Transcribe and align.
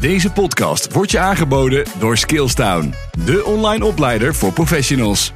Deze 0.00 0.32
podcast 0.32 0.92
wordt 0.92 1.10
je 1.10 1.18
aangeboden 1.18 1.84
door 1.98 2.16
Skillstown, 2.16 2.94
de 3.24 3.44
online 3.44 3.84
opleider 3.84 4.34
voor 4.34 4.52
professionals. 4.52 5.32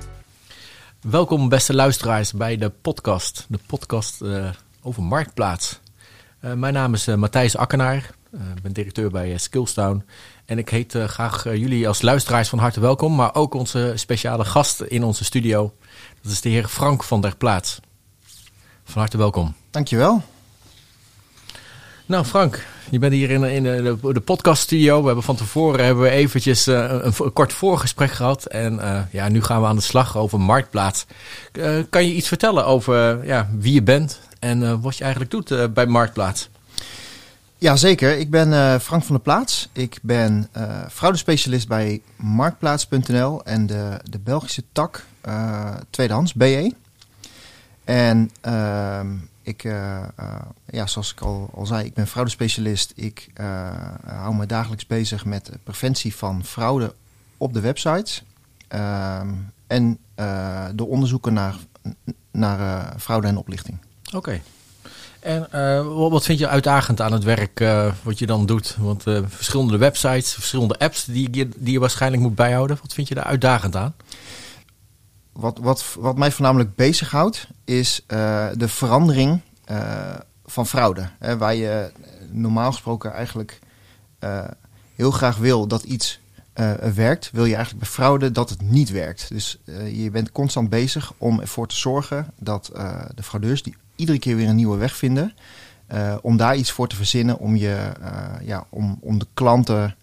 Welkom 1.01 1.49
beste 1.49 1.75
luisteraars 1.75 2.33
bij 2.33 2.57
de 2.57 2.71
podcast, 2.71 3.47
de 3.49 3.59
podcast 3.67 4.23
uh, 4.23 4.49
over 4.83 5.03
Marktplaats. 5.03 5.81
Uh, 6.41 6.53
mijn 6.53 6.73
naam 6.73 6.95
is 6.95 7.09
uh, 7.09 7.15
Matthijs 7.15 7.57
Akkenaar, 7.57 8.11
ik 8.33 8.63
ben 8.63 8.73
directeur 8.73 9.11
bij 9.11 9.39
Skillstown. 9.39 10.05
En 10.45 10.59
ik 10.59 10.69
heet 10.69 10.95
graag 11.07 11.45
jullie 11.45 11.89
als 11.89 12.03
luisteraars 12.03 12.49
van 12.49 12.59
harte 12.59 12.81
welkom, 12.81 13.15
maar 13.15 13.35
ook 13.35 13.55
onze 13.55 13.93
speciale 13.95 14.45
gast 14.45 14.81
in 14.81 15.05
onze 15.05 15.25
studio. 15.25 15.75
Dat 16.23 16.33
is 16.33 16.41
de 16.41 16.49
heer 16.49 16.69
Frank 16.69 17.03
van 17.03 17.21
der 17.21 17.37
Plaats. 17.37 17.81
Van 18.85 19.01
harte 19.01 19.17
welkom. 19.17 19.55
Dankjewel. 19.71 20.23
Nou 22.07 22.25
Frank, 22.25 22.67
je 22.91 22.99
bent 22.99 23.13
hier 23.13 23.31
in, 23.31 23.45
in 23.45 23.63
de, 23.63 24.13
de 24.13 24.21
podcaststudio. 24.21 25.01
We 25.01 25.07
hebben 25.07 25.25
van 25.25 25.37
tevoren 25.37 25.85
hebben 25.85 26.05
we 26.05 26.11
eventjes 26.11 26.69
uh, 26.69 26.95
een, 27.01 27.33
kort 27.33 27.53
voorgesprek 27.53 28.11
gehad. 28.11 28.45
En 28.45 28.75
uh, 28.75 29.01
ja, 29.11 29.29
nu 29.29 29.43
gaan 29.43 29.61
we 29.61 29.67
aan 29.67 29.77
de 29.77 29.83
slag 29.83 30.17
over 30.17 30.41
Marktplaats. 30.41 31.07
Uh, 31.53 31.83
kan 31.91 32.07
je 32.07 32.15
iets 32.15 32.29
vertellen 32.29 32.67
over 32.67 33.27
ja, 33.27 33.49
wie 33.59 33.73
je 33.73 33.83
bent 33.83 34.21
en 34.39 34.81
wat 34.81 34.97
je 34.97 35.03
eigenlijk 35.03 35.33
doet 35.33 35.75
bij 35.75 35.87
Marktplaats? 35.87 36.49
Ja, 37.59 37.77
zeker. 37.77 38.19
Ik 38.19 38.31
ben 38.31 38.81
Frank 38.81 39.05
van 39.05 39.15
der 39.15 39.25
Plaats. 39.25 39.69
Ik 39.73 39.99
ben 40.03 40.49
fraudespecialist 40.91 41.69
bij 41.69 42.03
Marktplaats.nl 42.17 43.45
en 43.45 43.67
de, 43.67 44.01
de 44.11 44.19
Belgische 44.19 44.63
tak 44.73 45.05
tweedehands, 45.91 46.35
BE. 46.35 46.75
En 47.85 48.31
ehm, 48.41 49.07
ik, 49.45 49.65
uh, 49.65 50.03
uh, 50.21 50.37
ja, 50.71 50.87
zoals 50.87 51.13
ik 51.13 51.21
al, 51.21 51.51
al 51.55 51.67
zei, 51.67 51.85
ik 51.85 51.95
ben 51.95 52.07
fraudespecialist. 52.07 52.93
Ik 52.97 53.31
uh, 53.41 53.71
hou 54.07 54.35
me 54.35 54.47
dagelijks 54.47 54.87
bezig 54.87 55.25
met 55.25 55.51
preventie 55.63 56.15
van 56.15 56.45
fraude 56.45 56.95
op 57.37 57.53
de 57.53 57.61
websites. 57.61 58.23
Ehm, 58.69 59.29
en 59.67 59.99
de 60.75 60.85
onderzoeken 60.87 61.33
naar, 61.33 61.55
naar 62.31 62.93
fraude 62.99 63.27
en 63.27 63.37
oplichting. 63.37 63.79
Oké. 64.15 64.41
En 65.21 65.49
wat 66.11 66.25
vind 66.25 66.39
je 66.39 66.49
uitdagend 66.49 67.01
aan 67.01 67.13
het 67.13 67.25
werk 67.25 67.65
wat 68.03 68.19
je 68.19 68.27
dan 68.27 68.47
doet? 68.47 68.77
Want 68.79 69.03
verschillende 69.27 69.77
websites, 69.77 70.33
verschillende 70.33 70.79
apps 70.79 71.05
die, 71.05 71.31
die 71.31 71.73
je 71.73 71.79
waarschijnlijk 71.79 72.23
moet 72.23 72.35
bijhouden. 72.35 72.79
Wat 72.83 72.95
vind 72.95 73.09
je 73.09 73.15
daar 73.15 73.25
uitdagend 73.25 73.77
aan? 73.77 73.95
Wat, 75.35 75.59
wat, 75.59 75.97
wat 75.99 76.17
mij 76.17 76.31
voornamelijk 76.31 76.75
bezighoudt, 76.75 77.49
is 77.65 78.05
uh, 78.09 78.47
de 78.55 78.69
verandering 78.69 79.41
uh, 79.71 80.15
van 80.47 80.67
fraude. 80.67 81.09
Hè, 81.19 81.39
waar 81.39 81.55
je 81.55 81.93
normaal 82.31 82.73
gesproken 82.73 83.13
eigenlijk 83.13 83.59
heel 84.95 85.11
graag 85.11 85.37
wil 85.37 85.67
dat 85.67 85.83
iets 85.83 86.21
werkt, 86.95 87.31
wil 87.33 87.45
je 87.45 87.55
eigenlijk 87.55 87.85
bij 87.85 87.95
fraude 87.95 88.31
dat 88.31 88.51
het 88.51 88.61
niet 88.61 88.91
werkt. 88.91 89.29
Dus 89.29 89.59
je 89.93 90.11
bent 90.11 90.33
constant 90.33 90.69
bezig 90.69 91.13
om 91.19 91.41
ervoor 91.41 91.67
te 91.67 91.77
zorgen 91.77 92.27
dat 92.39 92.71
de 93.15 93.23
fraudeurs 93.23 93.63
die 93.63 93.77
iedere 93.97 94.19
keer 94.19 94.37
weer 94.37 94.49
een 94.49 94.57
nieuwe 94.57 94.77
weg 94.77 94.97
vinden, 94.97 95.35
om 96.21 96.37
daar 96.37 96.57
iets 96.57 96.71
voor 96.71 96.89
te 96.89 96.97
verzinnen 96.97 97.39
om, 97.39 97.57
je, 97.57 97.93
ja, 98.43 98.67
om, 98.69 98.99
om 99.01 99.19
de 99.19 99.27
klanten 99.35 99.97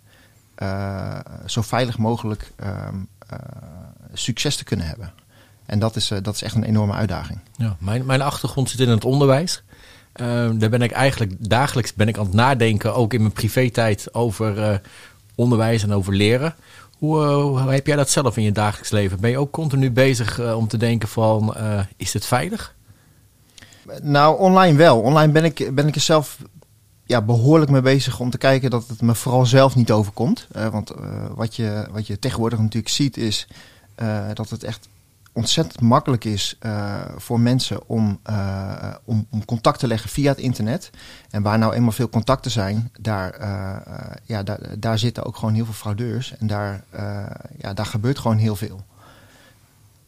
zo 1.46 1.62
veilig 1.62 1.98
mogelijk 1.98 2.52
ehm, 2.56 2.96
succes 4.14 4.56
te 4.56 4.64
kunnen 4.64 4.86
hebben. 4.86 5.14
En 5.66 5.80
dat 5.80 5.96
is, 5.96 6.12
uh, 6.12 6.18
dat 6.22 6.36
is 6.36 6.44
echt 6.44 6.56
een 6.56 6.64
enorme 6.64 6.94
uitdaging. 6.94 7.40
Ja, 7.58 7.76
mijn, 7.80 8.06
mijn 8.06 8.22
achtergrond 8.22 8.70
zit 8.70 8.80
in 8.80 8.90
het 8.90 9.06
onderwijs. 9.06 9.64
Uh, 10.16 10.50
daar 10.54 10.70
ben 10.70 10.82
ik 10.82 10.92
eigenlijk 10.92 11.50
dagelijks 11.50 11.94
ben 11.94 12.08
ik 12.08 12.18
aan 12.18 12.26
het 12.26 12.34
nadenken, 12.34 12.96
ook 12.96 13.14
in 13.14 13.22
mijn 13.22 13.34
privé-tijd, 13.34 14.14
over 14.14 14.58
uh, 14.58 14.76
onderwijs 15.36 15.84
en 15.84 15.94
over 15.94 16.14
leren. 16.14 16.56
Hoe, 16.98 17.24
hoe, 17.24 17.60
heb 17.60 17.88
jij 17.88 17.96
dat 17.96 18.10
zelf 18.10 18.38
in 18.38 18.44
je 18.44 18.52
dagelijks 18.52 18.92
leven? 18.92 19.20
Ben 19.20 19.30
je 19.30 19.38
ook 19.38 19.52
continu 19.52 19.92
bezig 19.92 20.40
om 20.56 20.68
te 20.68 20.78
denken 20.78 21.08
van, 21.08 21.56
is 21.98 22.14
het 22.14 22.26
veilig? 22.26 22.76
Nou, 24.02 24.40
online 24.40 24.78
wel. 24.78 25.02
Online 25.02 25.32
ben 25.32 25.44
ik, 25.44 25.76
ben 25.76 25.88
ik 25.88 25.96
er 25.96 26.02
zelf 26.02 26.38
ja, 27.12 27.22
behoorlijk 27.22 27.72
mee 27.72 27.82
bezig 27.82 28.20
om 28.20 28.30
te 28.30 28.38
kijken 28.38 28.70
dat 28.70 28.88
het 28.88 29.02
me 29.02 29.16
vooral 29.16 29.46
zelf 29.46 29.76
niet 29.76 29.92
overkomt. 29.92 30.48
want 30.72 30.92
wat, 31.36 31.56
je, 31.56 31.88
wat 31.92 32.08
je 32.08 32.20
tegenwoordig 32.20 32.60
natuurlijk 32.60 32.94
ziet 32.94 33.18
is 33.18 33.48
dat 34.34 34.50
het 34.50 34.64
echt 34.64 34.90
ontzettend 35.34 35.82
makkelijk 35.82 36.26
is 36.26 36.58
voor 37.18 37.40
mensen 37.40 37.88
om, 37.88 38.20
om, 39.04 39.28
om, 39.30 39.46
contact 39.46 39.80
te 39.80 39.88
leggen 39.88 40.10
via 40.10 40.30
het 40.30 40.40
internet. 40.40 40.90
En 41.30 41.42
waar 41.42 41.58
nou 41.58 41.74
eenmaal 41.74 41.92
veel 41.92 42.10
contacten 42.10 42.52
zijn, 42.52 42.92
daar, 43.00 43.40
ja, 44.26 44.44
daar, 44.44 44.60
daar 44.80 45.00
zitten 45.00 45.26
ook 45.26 45.36
gewoon 45.38 45.54
heel 45.54 45.66
veel 45.66 45.74
fraudeurs. 45.74 46.38
En 46.38 46.48
daar, 46.48 46.84
ja, 47.58 47.74
daar 47.74 47.86
gebeurt 47.86 48.20
gewoon 48.20 48.38
heel 48.38 48.56
veel. 48.56 48.84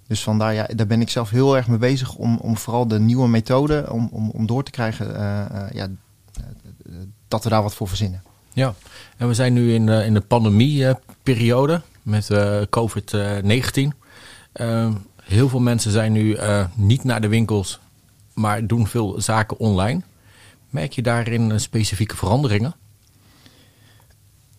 Dus 0.07 0.23
vandaar, 0.23 0.53
ja, 0.53 0.67
daar 0.75 0.87
ben 0.87 1.01
ik 1.01 1.09
zelf 1.09 1.29
heel 1.29 1.55
erg 1.55 1.67
mee 1.67 1.77
bezig 1.77 2.15
om, 2.15 2.37
om 2.37 2.57
vooral 2.57 2.87
de 2.87 2.99
nieuwe 2.99 3.27
methode 3.27 3.85
om, 3.91 4.09
om, 4.11 4.29
om 4.29 4.45
door 4.45 4.63
te 4.63 4.71
krijgen, 4.71 5.07
ja, 5.73 5.87
dat 7.27 7.43
we 7.43 7.49
daar 7.49 7.63
wat 7.63 7.75
voor 7.75 7.87
verzinnen. 7.87 8.23
Ja, 8.53 8.73
en 9.17 9.27
we 9.27 9.33
zijn 9.33 9.53
nu 9.53 9.73
in, 9.73 9.89
in 9.89 10.13
de 10.13 10.21
pandemieperiode 10.21 11.81
met 12.01 12.29
COVID-19. 12.69 14.01
Heel 15.23 15.49
veel 15.49 15.59
mensen 15.59 15.91
zijn 15.91 16.11
nu 16.11 16.35
uh, 16.35 16.65
niet 16.75 17.03
naar 17.03 17.21
de 17.21 17.27
winkels, 17.27 17.79
maar 18.33 18.67
doen 18.67 18.87
veel 18.87 19.21
zaken 19.21 19.59
online. 19.59 20.01
Merk 20.69 20.93
je 20.93 21.01
daarin 21.01 21.59
specifieke 21.59 22.15
veranderingen? 22.15 22.75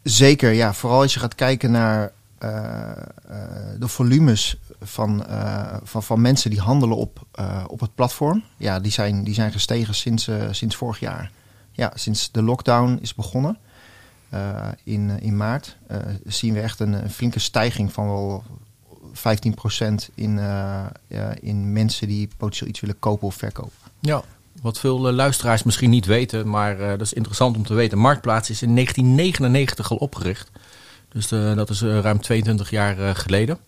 Zeker, 0.02 0.52
ja. 0.52 0.74
Vooral 0.74 1.00
als 1.00 1.14
je 1.14 1.20
gaat 1.20 1.34
kijken 1.34 1.70
naar 1.70 2.12
uh, 2.44 2.50
de 3.78 3.88
volumes 3.88 4.56
van, 4.80 5.26
van, 5.82 6.02
van 6.02 6.20
mensen 6.20 6.50
die 6.50 6.60
handelen 6.60 6.96
op, 6.96 7.26
op 7.66 7.80
het 7.80 7.94
platform. 7.94 8.44
Ja, 8.56 8.80
die 8.80 8.92
zijn, 8.92 9.24
die 9.24 9.34
zijn 9.34 9.52
gestegen 9.52 9.94
sinds, 9.94 10.30
sinds 10.50 10.76
vorig 10.76 11.00
jaar. 11.00 11.30
Ja, 11.76 11.92
sinds 11.94 12.30
de 12.30 12.42
lockdown 12.42 12.98
is 13.00 13.14
begonnen. 13.14 13.58
in, 14.84 15.20
in 15.20 15.36
maart 15.36 15.76
zien 16.24 16.54
we 16.54 16.60
echt 16.60 16.80
een, 16.80 17.10
flinke 17.10 17.38
stijging 17.38 17.92
van 17.92 18.06
wel 18.06 18.44
15% 19.14 19.20
in, 20.14 20.40
in 21.40 21.72
mensen 21.72 22.08
die 22.08 22.28
potentieel 22.36 22.70
iets 22.70 22.80
willen 22.80 22.98
kopen 22.98 23.26
of 23.26 23.34
verkopen. 23.34 23.72
Ja, 24.00 24.22
wat 24.62 24.78
veel 24.78 25.08
eh, 25.08 25.14
luisteraars 25.14 25.62
misschien 25.62 25.90
niet 25.90 26.06
weten, 26.06 26.48
maar 26.48 26.78
dat 26.78 27.00
is 27.00 27.12
interessant 27.12 27.56
om 27.56 27.66
te 27.66 27.74
weten. 27.74 27.98
Marktplaats 27.98 28.50
is 28.50 28.62
in 28.62 28.74
1999 28.74 29.90
al 29.90 29.96
opgericht. 29.96 30.50
Dus 31.08 31.28
dat 31.28 31.70
is 31.70 31.82
ruim 31.82 32.20
22 32.20 32.70
jaar 32.70 33.16
geleden. 33.16 33.58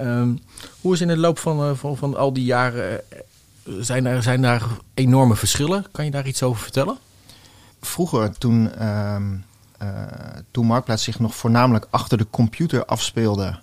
Um, 0.00 0.38
hoe 0.80 0.94
is 0.94 1.00
in 1.00 1.08
de 1.08 1.16
loop 1.16 1.38
van, 1.38 1.76
van, 1.76 1.96
van 1.96 2.16
al 2.16 2.32
die 2.32 2.44
jaren, 2.44 3.00
zijn, 3.80 4.06
er, 4.06 4.22
zijn 4.22 4.42
daar 4.42 4.62
enorme 4.94 5.36
verschillen? 5.36 5.86
Kan 5.92 6.04
je 6.04 6.10
daar 6.10 6.26
iets 6.26 6.42
over 6.42 6.62
vertellen? 6.62 6.98
Vroeger, 7.80 8.38
toen, 8.38 8.70
uh, 8.78 9.16
toen 10.50 10.66
Marktplaats 10.66 11.04
zich 11.04 11.18
nog 11.18 11.34
voornamelijk 11.34 11.86
achter 11.90 12.18
de 12.18 12.26
computer 12.30 12.84
afspeelde... 12.84 13.58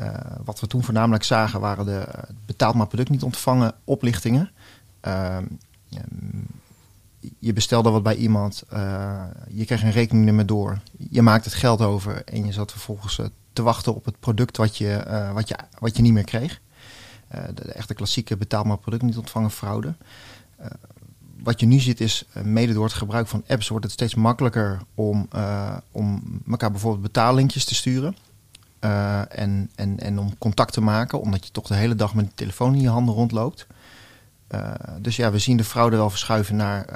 Uh, 0.00 0.14
wat 0.44 0.60
we 0.60 0.66
toen 0.66 0.84
voornamelijk 0.84 1.24
zagen 1.24 1.60
waren 1.60 1.84
de 1.84 2.06
betaald 2.46 2.74
maar 2.74 2.86
product 2.86 3.10
niet 3.10 3.22
ontvangen 3.22 3.74
oplichtingen. 3.84 4.50
Uh, 5.06 5.36
je 7.38 7.52
bestelde 7.52 7.90
wat 7.90 8.02
bij 8.02 8.16
iemand, 8.16 8.62
uh, 8.72 9.24
je 9.48 9.64
kreeg 9.64 9.82
een 9.82 9.90
rekeningnummer 9.90 10.46
door, 10.46 10.80
je 11.10 11.22
maakt 11.22 11.44
het 11.44 11.54
geld 11.54 11.80
over 11.80 12.24
en 12.24 12.46
je 12.46 12.52
zat 12.52 12.70
vervolgens 12.70 13.20
te 13.52 13.62
wachten 13.62 13.94
op 13.94 14.04
het 14.04 14.20
product 14.20 14.56
wat 14.56 14.76
je, 14.76 15.30
wat 15.34 15.48
je, 15.48 15.56
wat 15.78 15.96
je 15.96 16.02
niet 16.02 16.12
meer 16.12 16.24
kreeg. 16.24 16.60
De, 17.28 17.54
de, 17.54 17.72
echte 17.72 17.94
klassieke 17.94 18.36
betaald 18.36 18.66
maar 18.66 18.78
product 18.78 19.02
niet 19.02 19.18
ontvangen 19.18 19.50
fraude. 19.50 19.94
Wat 21.42 21.60
je 21.60 21.66
nu 21.66 21.78
ziet 21.78 22.00
is, 22.00 22.24
mede 22.42 22.72
door 22.72 22.84
het 22.84 22.92
gebruik 22.92 23.26
van 23.26 23.44
apps 23.48 23.68
wordt 23.68 23.84
het 23.84 23.94
steeds 23.94 24.14
makkelijker 24.14 24.78
om, 24.94 25.28
om 25.90 26.22
elkaar 26.50 26.70
bijvoorbeeld 26.70 27.02
betaallinkjes 27.02 27.64
te 27.64 27.74
sturen. 27.74 28.16
Uh, 28.84 29.38
en, 29.38 29.70
en, 29.74 30.00
en 30.00 30.18
om 30.18 30.38
contact 30.38 30.72
te 30.72 30.80
maken, 30.80 31.20
omdat 31.20 31.46
je 31.46 31.52
toch 31.52 31.66
de 31.66 31.74
hele 31.74 31.94
dag 31.94 32.14
met 32.14 32.24
de 32.24 32.34
telefoon 32.34 32.74
in 32.74 32.80
je 32.80 32.88
handen 32.88 33.14
rondloopt. 33.14 33.66
Dus 34.98 35.16
ja, 35.16 35.30
we 35.30 35.38
zien 35.38 35.56
de 35.56 35.64
fraude 35.64 35.96
wel 35.96 36.10
verschuiven 36.10 36.56
naar, 36.56 36.86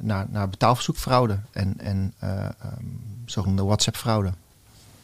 naar, 0.00 0.26
naar 0.30 0.48
betaalverzoekfraude 0.48 1.38
en, 1.52 1.74
en 1.78 2.14
um, 2.24 3.00
zogenoemde 3.24 3.64
WhatsApp-fraude. 3.64 4.32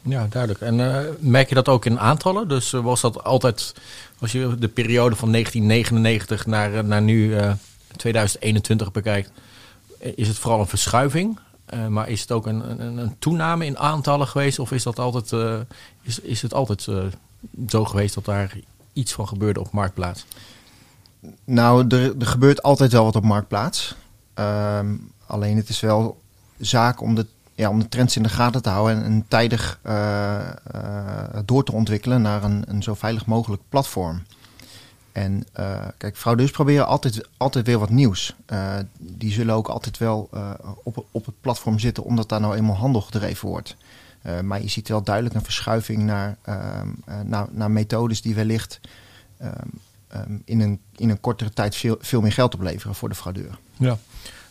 Ja, 0.02 0.26
duidelijk. 0.31 0.60
En 0.60 0.76
merk 1.19 1.48
je 1.48 1.54
dat 1.54 1.69
ook 1.69 1.84
in 1.84 2.00
aantallen? 2.00 2.48
Dus 2.48 2.70
was 2.70 3.00
dat 3.00 3.25
altijd, 3.25 3.75
als 4.19 4.32
je 4.32 4.56
de 4.58 4.69
periode 4.69 5.16
van 5.16 5.32
1999 5.32 6.46
naar, 6.46 6.84
naar 6.84 7.02
nu 7.02 7.34
2021 7.96 8.92
bekijkt, 8.92 9.31
is 9.98 10.28
het 10.28 10.38
vooral 10.38 10.60
een 10.60 10.66
verschuiving? 10.66 11.38
Uh, 11.75 11.87
maar 11.87 12.08
is 12.08 12.20
het 12.20 12.32
ook 12.32 12.46
een, 12.46 12.81
een, 12.81 12.96
een, 12.96 13.19
toename 13.19 13.66
in 13.66 13.78
aantallen 13.78 14.26
geweest? 14.26 14.58
Of 14.58 14.72
is, 14.72 14.82
dat 14.82 14.98
altijd, 14.98 15.32
uh, 15.32 15.60
is, 16.02 16.20
is 16.20 16.42
het 16.42 16.54
altijd 16.54 16.87
uh, 16.87 17.02
zo 17.69 17.84
geweest 17.84 18.14
dat 18.14 18.25
daar 18.25 18.56
iets 18.92 19.12
van 19.12 19.28
gebeurde 19.28 19.60
op 19.60 19.72
Marktplaats? 19.72 20.26
Nou, 21.44 21.87
er, 21.88 22.19
er 22.19 22.26
gebeurt 22.26 22.62
altijd 22.62 22.92
wel 22.92 23.04
wat 23.04 23.16
op 23.16 23.25
Marktplaats. 23.25 23.94
Um, 24.34 25.12
alleen 25.26 25.56
het 25.56 25.69
is 25.69 25.81
wel 25.81 26.20
zaak 26.58 27.00
om 27.00 27.14
de, 27.14 27.26
ja, 27.54 27.69
om 27.69 27.78
de 27.78 27.88
trends 27.88 28.16
in 28.16 28.22
de 28.22 28.28
gaten 28.28 28.62
te 28.62 28.69
houden 28.69 28.96
en, 28.96 29.04
en 29.04 29.25
tijdig 29.28 29.81
door 31.44 31.64
te 31.64 31.72
ontwikkelen 31.72 32.22
naar 32.22 32.44
een, 32.44 32.64
een 32.66 32.82
zo 32.82 32.94
veilig 32.94 33.26
mogelijk 33.26 33.62
platform. 33.69 34.22
En 35.12 35.46
uh, 35.58 35.86
kijk, 35.96 36.16
fraudeurs 36.16 36.50
proberen 36.50 36.86
altijd, 36.86 37.28
altijd 37.36 37.66
weer 37.66 37.78
wat 37.78 37.90
nieuws. 37.90 38.34
Uh, 38.52 38.74
die 38.98 39.32
zullen 39.32 39.54
ook 39.54 39.68
altijd 39.68 39.98
wel 39.98 40.28
uh, 40.34 40.50
op, 40.82 41.04
op 41.10 41.26
het 41.26 41.40
platform 41.40 41.78
zitten, 41.78 42.04
omdat 42.04 42.28
daar 42.28 42.40
nou 42.40 42.56
eenmaal 42.56 42.76
handel 42.76 43.00
gedreven 43.00 43.48
wordt. 43.48 43.76
maar 44.42 44.62
je 44.62 44.68
ziet 44.68 44.88
wel 44.88 45.02
duidelijk 45.02 45.34
een 45.34 45.44
verschuiving 45.44 46.02
naar, 46.02 46.36
ehm, 46.42 46.88
naar, 47.24 47.46
naar 47.50 47.70
methodes 47.70 48.22
die 48.22 48.34
wellicht 48.34 48.80
um, 49.42 50.42
in, 50.44 50.60
een, 50.60 50.80
in 50.96 51.10
een 51.10 51.20
kortere 51.20 51.50
tijd 51.50 51.76
veel, 51.76 51.96
veel 52.00 52.20
meer 52.20 52.32
geld 52.32 52.54
opleveren 52.54 52.94
voor 52.94 53.08
de 53.08 53.14
fraudeur. 53.14 53.58
Ja, 53.76 53.98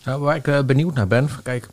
nou, 0.04 0.22
waar 0.22 0.36
ik 0.36 0.66
benieuwd 0.66 0.94
naar 0.94 1.08
ben, 1.08 1.30
kijk, 1.44 1.70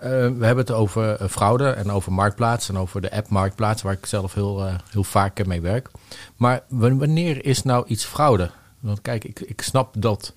we 0.00 0.44
hebben 0.46 0.56
het 0.56 0.70
over 0.70 1.28
fraude 1.28 1.68
en 1.68 1.90
over 1.90 2.12
marktplaats 2.12 2.68
en 2.68 2.78
over 2.78 3.00
de 3.00 3.12
app 3.12 3.28
marktplaats, 3.28 3.82
waar 3.82 3.92
ik 3.92 4.06
zelf 4.06 4.34
heel, 4.34 4.66
heel 4.90 5.04
vaak 5.04 5.46
mee 5.46 5.60
werk. 5.60 5.90
Maar 6.36 6.62
wanneer 6.68 7.44
is 7.44 7.62
nou 7.62 7.86
iets 7.86 8.04
fraude? 8.04 8.50
Want 8.80 9.02
kijk, 9.02 9.24
ik, 9.24 9.40
ik 9.40 9.60
snap 9.60 9.94
dat 9.98 10.34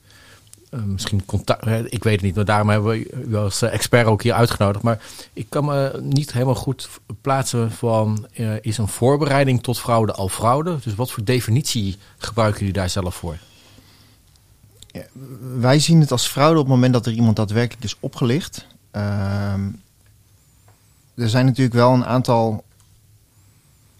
misschien 0.85 1.25
contact, 1.25 1.93
ik 1.93 2.03
weet 2.03 2.13
het 2.13 2.21
niet, 2.21 2.35
maar 2.35 2.45
daarom 2.45 2.69
hebben 2.69 2.91
we 2.91 3.25
u 3.27 3.35
als 3.35 3.61
expert 3.61 4.05
ook 4.05 4.23
hier 4.23 4.33
uitgenodigd. 4.33 4.83
Maar 4.83 5.01
ik 5.33 5.45
kan 5.49 5.65
me 5.65 5.99
niet 6.01 6.33
helemaal 6.33 6.55
goed 6.55 6.89
plaatsen 7.21 7.71
van, 7.71 8.27
is 8.61 8.77
een 8.77 8.87
voorbereiding 8.87 9.63
tot 9.63 9.79
fraude 9.79 10.13
al 10.13 10.29
fraude? 10.29 10.77
Dus 10.83 10.95
wat 10.95 11.11
voor 11.11 11.23
definitie 11.23 11.97
gebruiken 12.17 12.59
jullie 12.59 12.73
daar 12.73 12.89
zelf 12.89 13.15
voor? 13.15 13.37
Ja, 14.91 15.05
wij 15.57 15.79
zien 15.79 15.99
het 15.99 16.11
als 16.11 16.27
fraude 16.27 16.59
op 16.59 16.65
het 16.65 16.73
moment 16.73 16.93
dat 16.93 17.05
er 17.05 17.13
iemand 17.13 17.35
daadwerkelijk 17.35 17.83
is 17.83 17.97
opgelicht. 17.99 18.67
Uh, 18.95 19.53
er 21.15 21.29
zijn 21.29 21.45
natuurlijk 21.45 21.75
wel 21.75 21.93
een 21.93 22.05
aantal 22.05 22.63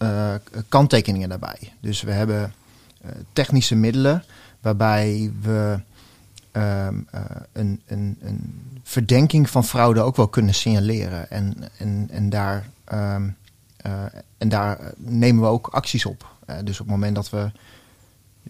uh, 0.04 0.34
kanttekeningen 0.70 1.30
daarbij. 1.30 1.74
Dus 1.80 2.02
we 2.02 2.12
hebben 2.12 2.54
uh, 3.06 3.12
technische 3.34 3.76
middelen 3.76 4.24
waarbij 4.62 5.32
we 5.42 5.80
uh, 6.54 6.88
een, 7.52 7.82
een, 7.86 8.18
een, 8.22 8.62
verdenking 8.84 9.50
van 9.50 9.64
fraude 9.64 10.02
ook 10.02 10.16
wel 10.16 10.28
kunnen 10.28 10.54
signaleren. 10.54 11.30
En, 11.30 11.56
en, 11.78 12.08
en, 12.12 12.30
daar, 12.30 12.70
ehm, 12.84 13.30
en 14.38 14.50
daar 14.50 14.80
nemen 14.98 15.44
we 15.44 15.50
ook 15.50 15.68
acties 15.68 16.06
op. 16.06 16.28
dus 16.64 16.80
op 16.80 16.86
het 16.86 16.96
moment 16.96 17.16
dat 17.16 17.30
we 17.30 17.52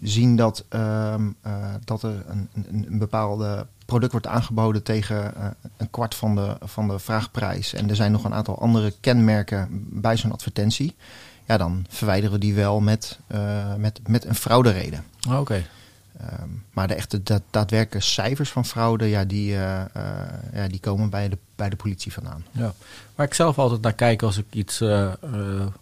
zien 0.02 0.36
dat, 0.36 0.64
ehm, 0.68 1.30
dat 1.84 2.02
er 2.02 2.24
een, 2.26 2.48
een 2.52 2.98
bepaalde 2.98 3.66
product 3.84 4.12
wordt 4.12 4.26
aangeboden 4.26 4.82
tegen 4.82 5.32
een 5.76 5.90
kwart 5.90 6.14
van 6.14 6.34
de, 6.34 6.56
van 6.60 6.88
de 6.88 6.98
vraagprijs. 6.98 7.74
En 7.74 7.88
er 7.88 7.96
zijn 7.96 8.12
nog 8.12 8.24
een 8.24 8.34
aantal 8.34 8.58
andere 8.58 8.94
kenmerken 9.00 9.68
bij 9.90 10.16
zo'n 10.16 10.32
advertentie 10.32 10.94
ja, 11.46 11.56
dan 11.56 11.86
verwijderen 11.88 12.32
we 12.32 12.38
die 12.38 12.54
wel 12.54 12.80
met, 12.80 13.18
uh, 13.32 13.74
met, 13.74 14.00
met 14.08 14.24
een 14.24 14.34
fraudereden. 14.34 15.04
Oh, 15.28 15.40
oké. 15.40 15.64
Um, 16.40 16.64
maar 16.72 16.88
de 16.88 16.94
echte 16.94 17.22
da 17.22 17.40
daadwerkelijke 17.50 18.08
cijfers 18.08 18.50
van 18.50 18.64
fraude, 18.64 19.08
ja, 19.08 19.24
die, 19.24 19.52
uh, 19.52 19.80
uh, 19.96 20.02
ja, 20.52 20.68
die 20.68 20.80
komen 20.80 21.10
bij 21.10 21.28
de, 21.28 21.38
bij 21.56 21.68
de 21.68 21.76
politie 21.76 22.12
vandaan. 22.12 22.44
Ja. 22.50 22.72
Waar 23.14 23.26
ik 23.26 23.34
zelf 23.34 23.58
altijd 23.58 23.80
naar 23.80 23.92
kijk 23.92 24.22
als 24.22 24.38
ik 24.38 24.46
iets 24.50 24.78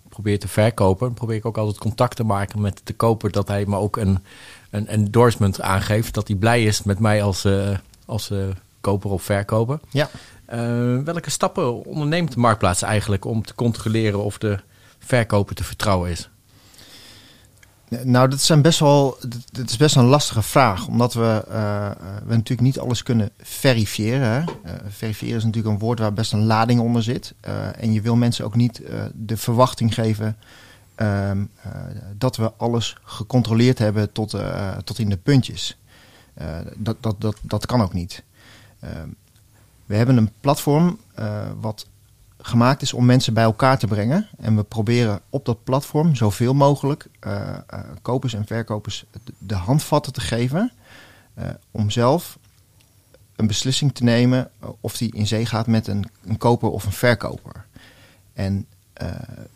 probeer 0.09 0.39
te 0.39 0.49
verkopen, 0.49 1.15
probeer 1.15 1.37
ik 1.37 1.45
ook 1.45 1.59
altijd 1.59 1.79
contact 1.79 2.17
te 2.17 2.25
maken 2.25 2.61
met 2.61 2.81
de 2.85 2.93
koper, 2.93 3.31
dat 3.31 3.49
hij 3.49 3.67
me 3.67 3.77
ook 3.77 3.97
een, 3.97 4.19
een 4.71 4.87
endorsement 4.87 5.61
aangeeft, 5.61 6.15
dat 6.15 6.29
hij 6.29 6.37
blij 6.37 6.65
is 6.65 6.83
met 6.83 6.99
mij 6.99 7.23
als, 7.23 7.49
als 8.13 8.31
koper 8.81 9.11
of 9.11 9.23
verkoper. 9.23 9.81
Ja. 9.91 10.09
welke 11.05 11.31
stappen 11.31 11.85
onderneemt 11.85 12.33
de 12.33 12.41
marktplaats 12.41 12.83
eigenlijk 12.83 13.25
om 13.25 13.45
te 13.45 13.55
controleren 13.55 14.25
of 14.25 14.39
de 14.39 14.59
verkoper 14.99 15.55
te 15.55 15.65
vertrouwen 15.65 16.11
is? 16.11 16.31
Nou, 18.03 18.29
dat, 18.29 18.41
zijn 18.41 18.63
best 18.63 18.79
wel, 18.79 19.19
dat 19.53 19.71
is 19.71 19.77
best 19.77 19.97
een 19.97 20.05
lastige 20.05 20.43
vraag. 20.43 20.87
Omdat 20.87 21.15
we, 21.15 21.45
uh, 21.49 21.91
we 22.25 22.35
natuurlijk 22.35 22.61
niet 22.61 22.79
alles 22.79 23.03
kunnen 23.03 23.31
verifiëren. 23.39 24.29
Hè? 24.29 24.39
Uh, 24.41 24.73
verifiëren 24.89 25.37
is 25.37 25.45
natuurlijk 25.45 25.75
een 25.75 25.81
woord 25.81 25.99
waar 25.99 26.13
best 26.13 26.33
een 26.33 26.47
lading 26.47 26.81
onder 26.81 27.03
zit. 27.03 27.35
Uh, 27.49 27.83
en 27.83 27.93
je 27.93 28.01
wil 28.01 28.17
mensen 28.17 28.45
ook 28.45 28.55
niet 28.55 28.83
de 29.15 29.37
verwachting 29.37 29.95
geven 29.95 30.37
ehm, 30.95 31.45
dat 32.19 32.37
we 32.37 32.53
alles 32.57 32.97
gecontroleerd 33.05 33.79
hebben 33.79 34.13
tot, 34.13 34.37
tot 34.85 34.99
in 34.99 35.09
de 35.09 35.17
puntjes. 35.17 35.77
Dat, 36.77 36.97
dat, 37.01 37.21
dat, 37.21 37.37
dat 37.41 37.67
kan 37.67 37.83
ook 37.83 37.93
niet. 37.93 38.23
Ehm, 38.81 39.09
we 39.87 39.95
hebben 39.95 40.17
een 40.17 40.33
platform 40.41 40.99
wat 41.61 41.87
gemaakt 42.43 42.83
is 42.83 42.93
om 42.93 43.05
mensen 43.05 43.35
bij 43.35 43.43
elkaar 43.43 43.79
te 43.79 43.87
brengen. 43.87 44.29
En 44.39 44.57
we 44.57 44.63
proberen 44.63 45.21
op 45.31 45.45
dat 45.45 45.65
platform 45.65 46.15
zoveel 46.15 46.55
mogelijk 46.55 47.07
uh, 47.27 47.59
kopers 48.03 48.35
en 48.35 48.47
verkopers 48.47 49.05
de 49.39 49.55
handvatten 49.55 50.13
te 50.13 50.21
geven. 50.21 50.73
Om 51.71 51.91
zelf 51.91 52.39
een 53.37 53.47
beslissing 53.47 53.95
te 53.95 54.05
nemen 54.05 54.51
of 54.81 54.97
die 54.97 55.15
in 55.15 55.27
zee 55.27 55.47
gaat 55.47 55.67
met 55.67 55.87
een, 55.87 56.05
een 56.25 56.39
koper 56.39 56.71
of 56.71 56.85
een 56.85 56.93
verkoper. 56.93 57.65
En 58.33 58.67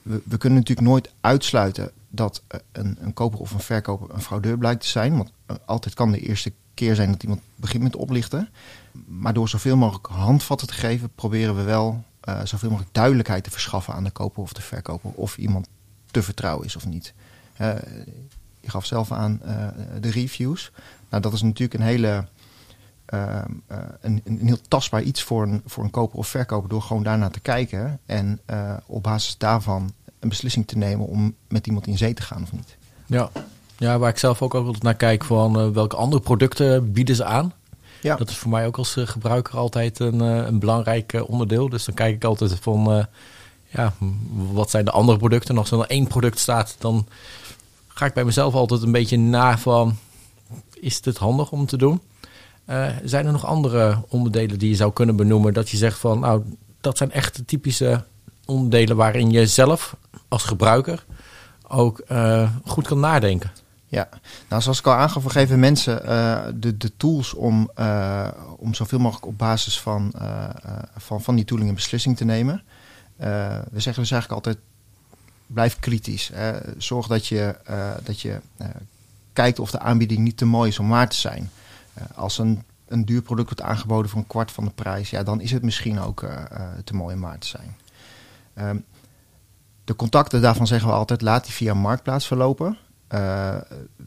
we, 0.03 0.21
we, 0.25 0.37
kunnen 0.37 0.59
natuurlijk 0.59 0.89
nooit 0.89 1.13
uitsluiten 1.21 1.91
dat 2.09 2.43
een, 2.73 2.97
een 3.01 3.13
koper 3.13 3.39
of 3.39 3.53
een 3.53 3.61
verkoper 3.61 4.15
een 4.15 4.23
fraudeur 4.23 4.59
blijkt 4.59 4.81
te 4.81 4.89
zijn. 4.89 5.17
Want 5.17 5.31
altijd 5.65 5.95
kan 5.95 6.13
de 6.13 6.21
eerste 6.21 6.53
keer 6.77 6.95
zijn 6.95 7.11
dat 7.11 7.23
iemand 7.23 7.41
begint 7.57 7.83
met 7.83 7.97
oplichten. 7.97 8.49
Maar 9.07 9.33
door 9.33 9.49
zoveel 9.49 9.77
mogelijk 9.77 10.07
handvatten 10.07 10.67
te 10.67 10.75
geven, 10.75 11.11
proberen 11.15 11.57
we 11.57 11.63
wel 11.63 12.05
uh, 12.29 12.41
zoveel 12.45 12.71
mogelijk 12.71 12.95
duidelijkheid 12.95 13.45
te 13.45 13.51
verschaffen 13.51 13.95
aan 13.95 14.05
de 14.05 14.11
koper 14.11 14.43
of 14.43 14.53
de 14.53 14.63
verkoper 14.63 15.11
of 15.11 15.37
iemand 15.37 15.69
te 16.11 16.23
vertrouwen 16.23 16.67
is 16.67 16.77
of 16.77 16.87
niet. 16.87 17.15
Je 18.61 18.71
gaf 18.71 18.87
zelf 18.87 19.13
aan 19.13 19.41
uh, 19.45 19.69
de 20.01 20.11
reviews. 20.11 20.73
Nou, 21.09 21.23
dat 21.23 21.33
is 21.33 21.43
natuurlijk 21.43 21.81
een 21.81 21.87
hele 21.87 22.27
ehm, 23.05 23.53
een, 24.01 24.21
een, 24.25 24.47
heel 24.47 24.61
tastbaar 24.69 25.03
iets 25.03 25.23
voor 25.23 25.43
een, 25.43 25.63
voor 25.67 25.85
een 25.85 25.91
koper 25.91 26.19
of 26.19 26.29
verkoper 26.29 26.69
door 26.69 26.83
gewoon 26.83 27.03
daarnaar 27.03 27.31
te 27.31 27.41
kijken 27.41 27.99
en 28.07 28.41
op 28.87 29.03
basis 29.03 29.39
daarvan 29.39 29.93
een 30.19 30.29
beslissing 30.29 30.67
te 30.67 30.79
nemen 30.79 31.07
om 31.07 31.35
met 31.49 31.67
iemand 31.67 31.87
in 31.87 31.99
zee 31.99 32.15
te 32.15 32.23
gaan 32.23 32.43
of 32.43 32.53
niet. 32.53 32.77
Ja, 33.07 33.31
ja 33.79 33.99
waar 33.99 34.11
ik 34.11 34.19
zelf 34.19 34.43
ook 34.43 34.55
altijd 34.55 34.83
naar 34.83 34.95
kijk 34.95 35.25
van 35.25 35.73
welke 35.73 35.97
andere 35.97 36.23
producten 36.23 36.93
bieden 36.93 37.17
ze 37.17 37.25
aan. 37.25 37.53
Ja. 38.07 38.17
Dat 38.17 38.31
is 38.31 38.37
voor 38.37 38.51
mij 38.51 38.67
ook 38.67 38.79
als 38.79 38.97
eh, 38.97 39.07
gebruiker 39.07 39.57
altijd 39.57 39.99
een, 39.99 40.21
eh, 40.21 40.47
een 40.47 40.59
belangrijk 40.59 41.13
eh, 41.13 41.29
onderdeel. 41.29 41.69
Dus 41.69 41.85
dan 41.85 41.95
kijk 41.95 42.15
ik 42.15 42.25
altijd 42.25 42.59
van, 42.61 43.07
ja, 43.69 43.93
wat 44.53 44.71
zijn 44.71 44.85
de 44.85 44.91
andere 44.91 45.19
producten? 45.19 45.59
als 45.59 45.71
er 45.71 45.77
dan 45.77 45.87
één 45.87 46.07
product 46.07 46.39
staat, 46.39 46.77
dan 46.79 47.07
ga 47.89 48.07
ik 48.07 48.15
bij 48.15 48.25
mezelf 48.25 48.55
altijd 48.55 48.83
een 48.83 48.93
beetje 48.93 49.19
na 49.19 49.59
van, 49.59 49.97
is 50.81 51.05
het 51.05 51.19
handig 51.19 51.51
om 51.51 51.67
te 51.67 51.77
doen? 51.77 52.01
zijn 53.05 53.27
er 53.27 53.33
nog 53.33 53.47
andere 53.47 54.03
onderdelen 54.09 54.59
die 54.59 54.69
je 54.69 54.77
zou 54.77 54.93
kunnen 54.93 55.17
benoemen 55.17 55.55
dat 55.55 55.69
je 55.69 55.77
zegt 55.77 55.99
van, 55.99 56.21
nou, 56.21 56.43
dat 56.81 56.97
zijn 56.97 57.13
echt 57.13 57.37
de 57.37 57.45
typische 57.45 58.05
onderdelen 58.45 58.97
waarin 58.97 59.31
je 59.31 59.47
zelf 59.47 59.97
als 60.29 60.45
gebruiker 60.45 61.05
ook 61.69 62.03
goed 62.65 62.87
kan 62.87 63.01
nadenken? 63.01 63.51
Ja, 63.89 64.09
nou 64.49 64.63
zoals 64.63 64.79
ik 64.79 64.87
al 64.87 64.95
aangaf, 64.95 65.23
we 65.23 65.31
geven 65.31 65.61
mensen 65.61 66.03
uh, 66.05 66.45
de, 66.55 66.77
de 66.77 66.97
tools 66.97 67.35
om, 67.35 67.71
uh, 67.79 68.29
om 68.57 68.75
zoveel 68.75 68.99
mogelijk 68.99 69.27
op 69.27 69.39
basis 69.39 69.81
van, 69.81 70.13
uh, 70.17 70.49
van, 70.97 71.23
van 71.23 71.35
die 71.35 71.45
tooling 71.45 71.69
een 71.69 71.75
beslissing 71.75 72.17
te 72.17 72.25
nemen. 72.25 72.63
we 73.17 73.81
zeggen 73.81 74.03
dus 74.03 74.11
eigenlijk 74.11 74.33
altijd, 74.33 74.59
blijf 75.47 75.79
kritisch. 75.79 76.31
zorg 76.79 77.07
dat 77.07 77.27
je, 77.27 77.57
dat 78.03 78.21
je 78.21 78.41
kijkt 79.33 79.59
of 79.59 79.71
de 79.71 79.79
aanbieding 79.79 80.21
niet 80.21 80.37
te 80.37 80.45
mooi 80.45 80.71
is 80.71 80.79
om 80.79 80.89
waar 80.89 81.09
te 81.09 81.17
zijn. 81.17 81.51
als 82.15 82.39
een, 82.39 82.63
een 82.89 83.05
duur 83.05 83.23
product 83.23 83.49
wordt 83.49 83.71
aangeboden 83.71 84.11
voor 84.11 84.21
een 84.21 84.27
kwart 84.27 84.51
van 84.51 84.65
de 84.65 84.71
prijs, 84.71 85.11
ja, 85.11 85.23
dan 85.23 85.41
is 85.41 85.51
het 85.51 85.63
misschien 85.63 86.01
ook 86.01 86.27
te 86.85 86.95
mooi 86.95 87.15
om 87.15 87.21
waar 87.21 87.39
te 87.39 87.47
zijn. 87.47 87.77
Ehm, 88.55 88.77
de 89.85 89.97
contacten 89.97 90.41
daarvan 90.41 90.67
zeggen 90.67 90.89
we 90.89 90.95
altijd, 90.95 91.23
laat 91.23 91.45
die 91.45 91.53
via 91.53 91.75
Marktplaats 91.75 92.27
verlopen. 92.27 92.79
Uh, 93.15 93.57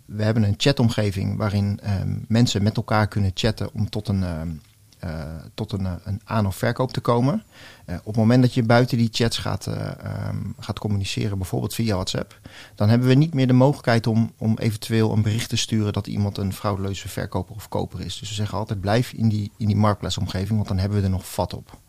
we 0.06 0.24
hebben 0.24 0.44
een 0.44 0.54
chatomgeving 0.58 1.38
waarin 1.38 1.80
um, 2.02 2.26
mensen 2.28 2.64
met 2.64 2.78
elkaar 2.78 3.08
kunnen 3.08 3.32
chatten 3.34 3.74
om 3.74 3.90
tot 3.90 4.08
een, 4.08 4.24
um, 4.24 4.62
uh, 5.04 5.24
tot 5.54 5.72
een, 5.72 5.88
een 6.04 6.22
aan- 6.24 6.46
of 6.46 6.56
verkoop 6.56 6.92
te 6.92 7.00
komen. 7.00 7.44
Op 7.86 8.06
het 8.06 8.16
moment 8.16 8.42
dat 8.42 8.54
je 8.54 8.64
buiten 8.64 8.98
die 8.98 9.10
chats 9.12 9.38
gaat, 9.38 9.68
um, 9.68 10.56
gaat 10.60 10.80
communiceren, 10.80 11.38
bijvoorbeeld 11.38 11.74
via 11.74 11.94
WhatsApp, 11.94 12.40
dan 12.76 12.90
hebben 12.90 13.08
we 13.08 13.14
niet 13.14 13.34
meer 13.34 13.48
de 13.48 13.54
mogelijkheid 13.54 14.08
om, 14.08 14.34
om 14.38 14.58
eventueel 14.58 15.12
een 15.12 15.22
bericht 15.22 15.50
te 15.50 15.56
sturen 15.56 15.94
dat 15.94 16.08
iemand 16.08 16.38
een 16.38 16.54
frauduleuze 16.54 17.08
verkoper 17.08 17.56
of 17.56 17.70
koper 17.70 18.02
is. 18.02 18.20
Dus 18.20 18.30
we 18.30 18.36
zeggen 18.36 18.58
altijd 18.58 18.82
blijf 18.82 19.12
in 19.12 19.30
die, 19.30 19.52
in 19.58 19.68
die 19.68 19.76
marktplaatsomgeving, 19.76 20.56
want 20.56 20.68
dan 20.68 20.78
hebben 20.78 20.98
we 20.98 21.04
er 21.04 21.10
nog 21.10 21.30
vat 21.30 21.54
op. 21.54 21.80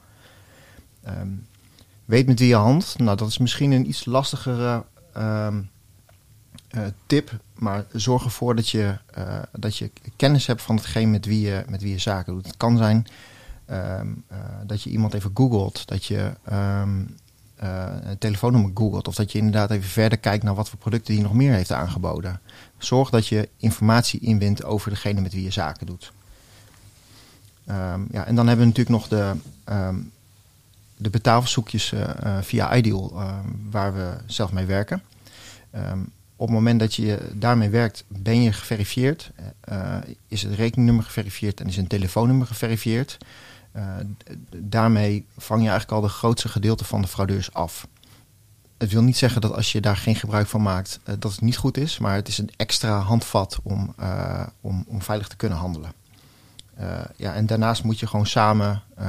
weet 2.04 2.26
met 2.26 2.38
wie 2.38 2.48
je 2.48 2.54
hand. 2.54 2.98
Nou, 2.98 3.16
dat 3.16 3.28
is 3.28 3.38
misschien 3.38 3.70
een 3.70 3.88
iets 3.88 4.04
lastigere 4.04 4.84
uh, 6.70 6.82
tip, 7.06 7.40
maar 7.54 7.84
zorg 7.92 8.24
ervoor 8.24 8.56
dat 8.56 8.68
je, 8.68 8.98
uh, 9.18 9.38
dat 9.52 9.76
je 9.76 9.90
kennis 10.16 10.46
hebt 10.46 10.62
van 10.62 10.76
hetgeen 10.76 11.10
met 11.10 11.26
wie 11.26 11.40
je, 11.40 11.64
met 11.68 11.82
wie 11.82 11.92
je 11.92 11.98
zaken 11.98 12.32
doet. 12.32 12.46
Het 12.46 12.56
kan 12.56 12.76
zijn 12.76 13.06
ehm, 13.66 14.08
eh, 14.26 14.38
dat 14.66 14.82
je 14.82 14.90
iemand 14.90 15.14
even 15.14 15.30
googelt, 15.34 15.88
dat 15.88 16.04
je 16.04 16.32
eh, 16.44 16.82
een 18.02 18.18
telefoonnummer 18.18 18.70
googelt, 18.74 19.08
of 19.08 19.14
dat 19.14 19.32
je 19.32 19.38
inderdaad 19.38 19.70
even 19.70 19.88
verder 19.88 20.18
kijkt 20.18 20.44
naar 20.44 20.54
wat 20.54 20.68
voor 20.68 20.78
producten 20.78 21.14
die 21.14 21.22
nog 21.22 21.32
meer 21.32 21.52
heeft 21.52 21.72
aangeboden. 21.72 22.40
Zorg 22.78 23.10
dat 23.10 23.26
je 23.26 23.48
informatie 23.56 24.20
inwint 24.20 24.64
over 24.64 24.90
degene 24.90 25.20
met 25.20 25.32
wie 25.32 25.42
je 25.42 25.50
zaken 25.50 25.86
doet. 25.86 26.12
Ehm, 27.66 28.00
ja, 28.10 28.24
en 28.26 28.34
dan 28.34 28.46
hebben 28.46 28.66
we 28.66 28.72
natuurlijk 28.72 28.88
nog 28.88 29.08
de, 29.08 29.34
de 31.00 31.10
betaalverzoekjes 31.10 31.92
eh, 31.92 32.02
eh, 32.02 32.42
via 32.42 32.76
Ideal, 32.76 33.22
waar 33.70 33.94
we 33.94 34.16
zelf 34.26 34.52
mee 34.52 34.64
werken. 34.64 35.02
Ehm, 35.70 35.98
op 36.40 36.46
het 36.46 36.56
moment 36.56 36.80
dat 36.80 36.94
je 36.94 37.30
daarmee 37.32 37.68
werkt, 37.68 38.04
ben 38.08 38.42
je 38.42 38.52
geverifieerd. 38.52 39.30
Eh, 39.60 39.96
is 40.28 40.42
het 40.42 40.54
rekeningnummer 40.54 41.04
geverifieerd 41.04 41.60
en 41.60 41.66
is 41.66 41.76
een 41.76 41.86
telefoonnummer 41.86 42.46
geverifieerd. 42.46 43.16
Eh, 43.72 43.82
d- 44.18 44.30
daarmee 44.56 45.26
vang 45.36 45.62
je 45.62 45.68
eigenlijk 45.68 45.96
al 46.02 46.08
de 46.08 46.14
grootste 46.14 46.48
gedeelte 46.48 46.84
van 46.84 47.00
de 47.02 47.08
fraudeurs 47.08 47.52
af. 47.52 47.86
Het 48.78 48.92
wil 48.92 49.02
niet 49.02 49.16
zeggen 49.16 49.40
dat 49.40 49.54
als 49.54 49.72
je 49.72 49.80
daar 49.80 49.96
geen 49.96 50.16
gebruik 50.16 50.46
van 50.46 50.62
maakt, 50.62 51.00
eh, 51.04 51.14
dat 51.18 51.32
het 51.32 51.40
niet 51.40 51.56
goed 51.56 51.76
is. 51.76 51.98
Maar 51.98 52.14
het 52.14 52.28
is 52.28 52.38
een 52.38 52.50
extra 52.56 52.98
handvat 52.98 53.58
om, 53.62 53.94
eh, 53.98 54.46
om, 54.60 54.84
om 54.88 55.02
veilig 55.02 55.28
te 55.28 55.36
kunnen 55.36 55.58
handelen. 55.58 55.92
Eh, 56.74 56.88
ja, 57.16 57.34
en 57.34 57.46
daarnaast 57.46 57.84
moet 57.84 57.98
je 57.98 58.06
gewoon 58.06 58.26
samen 58.26 58.82
eh, 58.96 59.08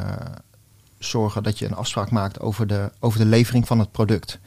zorgen 0.98 1.44
dat 1.44 1.60
je 1.60 1.66
een 1.66 1.76
afspraak 1.76 2.10
maakt 2.12 2.40
over 2.40 2.68
de, 2.68 2.92
over 3.00 3.20
de 3.20 3.26
levering 3.26 3.68
van 3.68 3.80
het 3.80 3.92
product. 3.92 4.40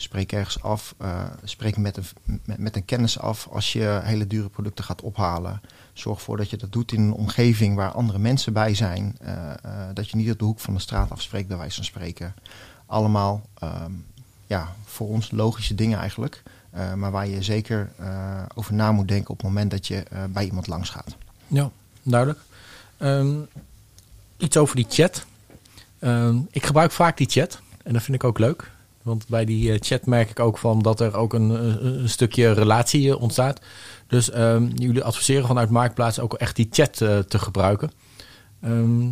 Spreek 0.00 0.32
ergens 0.32 0.62
af, 0.62 0.94
eh, 0.98 1.24
spreek 1.44 1.76
met 1.76 1.96
een, 1.96 2.40
met, 2.56 2.76
een 2.76 2.84
kennis 2.84 3.18
af 3.18 3.48
als 3.52 3.72
je 3.72 4.00
hele 4.02 4.26
dure 4.26 4.48
producten 4.48 4.84
gaat 4.84 5.02
ophalen. 5.02 5.60
Zorg 5.92 6.18
ervoor 6.18 6.36
dat 6.36 6.50
je 6.50 6.56
dat 6.56 6.72
doet 6.72 6.92
in 6.92 7.00
een 7.00 7.12
omgeving 7.12 7.76
waar 7.76 7.92
andere 7.92 8.18
mensen 8.18 8.52
bij 8.52 8.74
zijn. 8.74 9.16
eh, 9.20 9.50
eh, 9.50 9.88
dat 9.94 10.10
je 10.10 10.16
niet 10.16 10.30
op 10.30 10.38
de 10.38 10.44
hoek 10.44 10.60
van 10.60 10.74
de 10.74 10.80
straat 10.80 11.10
afspreekt, 11.10 11.48
bij 11.48 11.56
wijze 11.56 11.74
van 11.74 11.84
spreken. 11.84 12.34
Allemaal 12.86 13.42
ehm, 13.58 13.92
ja, 14.46 14.74
voor 14.84 15.08
ons 15.08 15.30
logische 15.30 15.74
dingen 15.74 15.98
eigenlijk. 15.98 16.42
maar 16.96 17.10
waar 17.10 17.26
je 17.26 17.42
zeker 17.42 17.90
over 18.54 18.74
na 18.74 18.92
moet 18.92 19.08
denken 19.08 19.30
op 19.30 19.36
het 19.36 19.46
moment 19.46 19.70
dat 19.70 19.86
je 19.86 20.02
bij 20.30 20.44
iemand 20.44 20.66
langs 20.66 20.90
gaat. 20.90 21.16
Ja, 21.46 21.70
duidelijk. 22.02 22.40
Ehm, 22.96 23.34
iets 24.36 24.56
over 24.56 24.76
die 24.76 24.86
chat. 24.88 25.26
Ehm, 25.98 26.38
ik 26.50 26.66
gebruik 26.66 26.92
vaak 26.92 27.16
die 27.16 27.28
chat. 27.28 27.60
En 27.82 27.92
dat 27.92 28.02
vind 28.02 28.16
ik 28.16 28.24
ook 28.24 28.38
leuk. 28.38 28.70
Want 29.08 29.28
bij 29.28 29.44
die 29.44 29.72
eh, 29.72 29.78
chat 29.80 30.06
merk 30.06 30.30
ik 30.30 30.40
ook 30.40 30.58
van 30.58 30.82
dat 30.82 31.00
er 31.00 31.16
ook 31.16 31.32
een, 31.32 31.50
een, 31.50 32.00
een 32.02 32.08
stukje 32.08 32.52
relatie 32.52 33.10
eh, 33.10 33.20
ontstaat. 33.20 33.60
Dus 34.06 34.30
ehm, 34.30 34.66
jullie 34.74 35.04
adviseren 35.04 35.46
vanuit 35.46 35.70
Marktplaats 35.70 36.20
ook 36.20 36.34
echt 36.34 36.56
die 36.56 36.68
chat 36.70 37.00
eh, 37.00 37.18
te 37.18 37.38
gebruiken. 37.38 37.90
Ehm, 38.60 39.08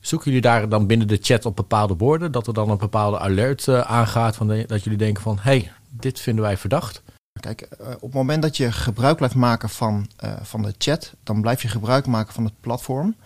zoeken 0.00 0.26
jullie 0.26 0.46
daar 0.46 0.68
dan 0.68 0.86
binnen 0.86 1.08
de 1.08 1.18
chat 1.22 1.44
op 1.44 1.56
bepaalde 1.56 1.96
woorden? 1.96 2.32
Dat 2.32 2.46
er 2.46 2.54
dan 2.54 2.70
een 2.70 2.78
bepaalde 2.78 3.18
alert 3.18 3.68
eh, 3.68 3.80
aangaat? 3.80 4.36
Van 4.36 4.64
dat 4.66 4.84
jullie 4.84 4.98
denken 4.98 5.22
van, 5.22 5.38
hey, 5.40 5.72
dit 5.90 6.20
vinden 6.20 6.44
wij 6.44 6.56
verdacht. 6.56 7.02
Kijk, 7.40 7.60
eh, 7.60 7.88
op 7.88 8.00
het 8.00 8.12
moment 8.12 8.42
dat 8.42 8.56
je 8.56 8.72
gebruik 8.72 9.16
blijft 9.16 9.34
maken 9.34 9.68
van, 9.68 10.06
eh, 10.16 10.32
van 10.42 10.62
de 10.62 10.74
chat, 10.78 11.14
dan 11.22 11.40
blijf 11.40 11.62
je 11.62 11.68
gebruik 11.68 12.06
maken 12.06 12.34
van 12.34 12.44
het 12.44 12.60
platform. 12.60 13.16